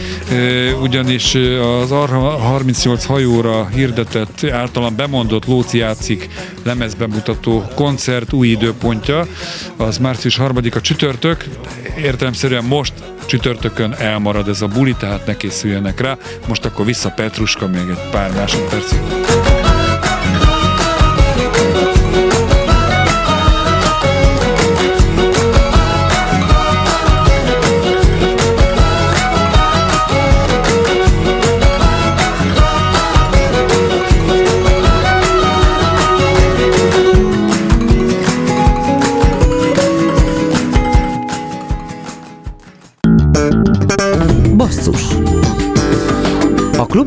ugyanis 0.82 1.34
az 1.82 1.90
38 1.90 3.04
hajóra 3.04 3.66
hirdetett, 3.66 4.44
általán 4.50 4.96
bemondott 4.96 5.46
Lóci 5.46 5.78
játszik 5.78 6.28
lemezbemutató 6.62 7.64
koncert 7.74 8.32
új 8.32 8.48
időpontja, 8.48 9.26
az 9.76 9.98
március 9.98 10.38
3-a 10.40 10.80
csütörtök, 10.80 11.44
értelemszerűen 11.96 12.64
most 12.64 12.92
csütörtökön 13.26 13.92
elmarad 13.92 14.48
ez 14.48 14.62
a 14.62 14.66
buli, 14.66 14.94
tehát 14.94 15.26
ne 15.26 15.36
készüljenek 15.36 16.00
rá. 16.00 16.16
Most 16.48 16.64
akkor 16.64 16.84
vissza 16.84 17.10
Petruska 17.10 17.66
még 17.66 17.88
egy 17.88 18.10
pár 18.10 18.32
másodpercig. 18.32 19.00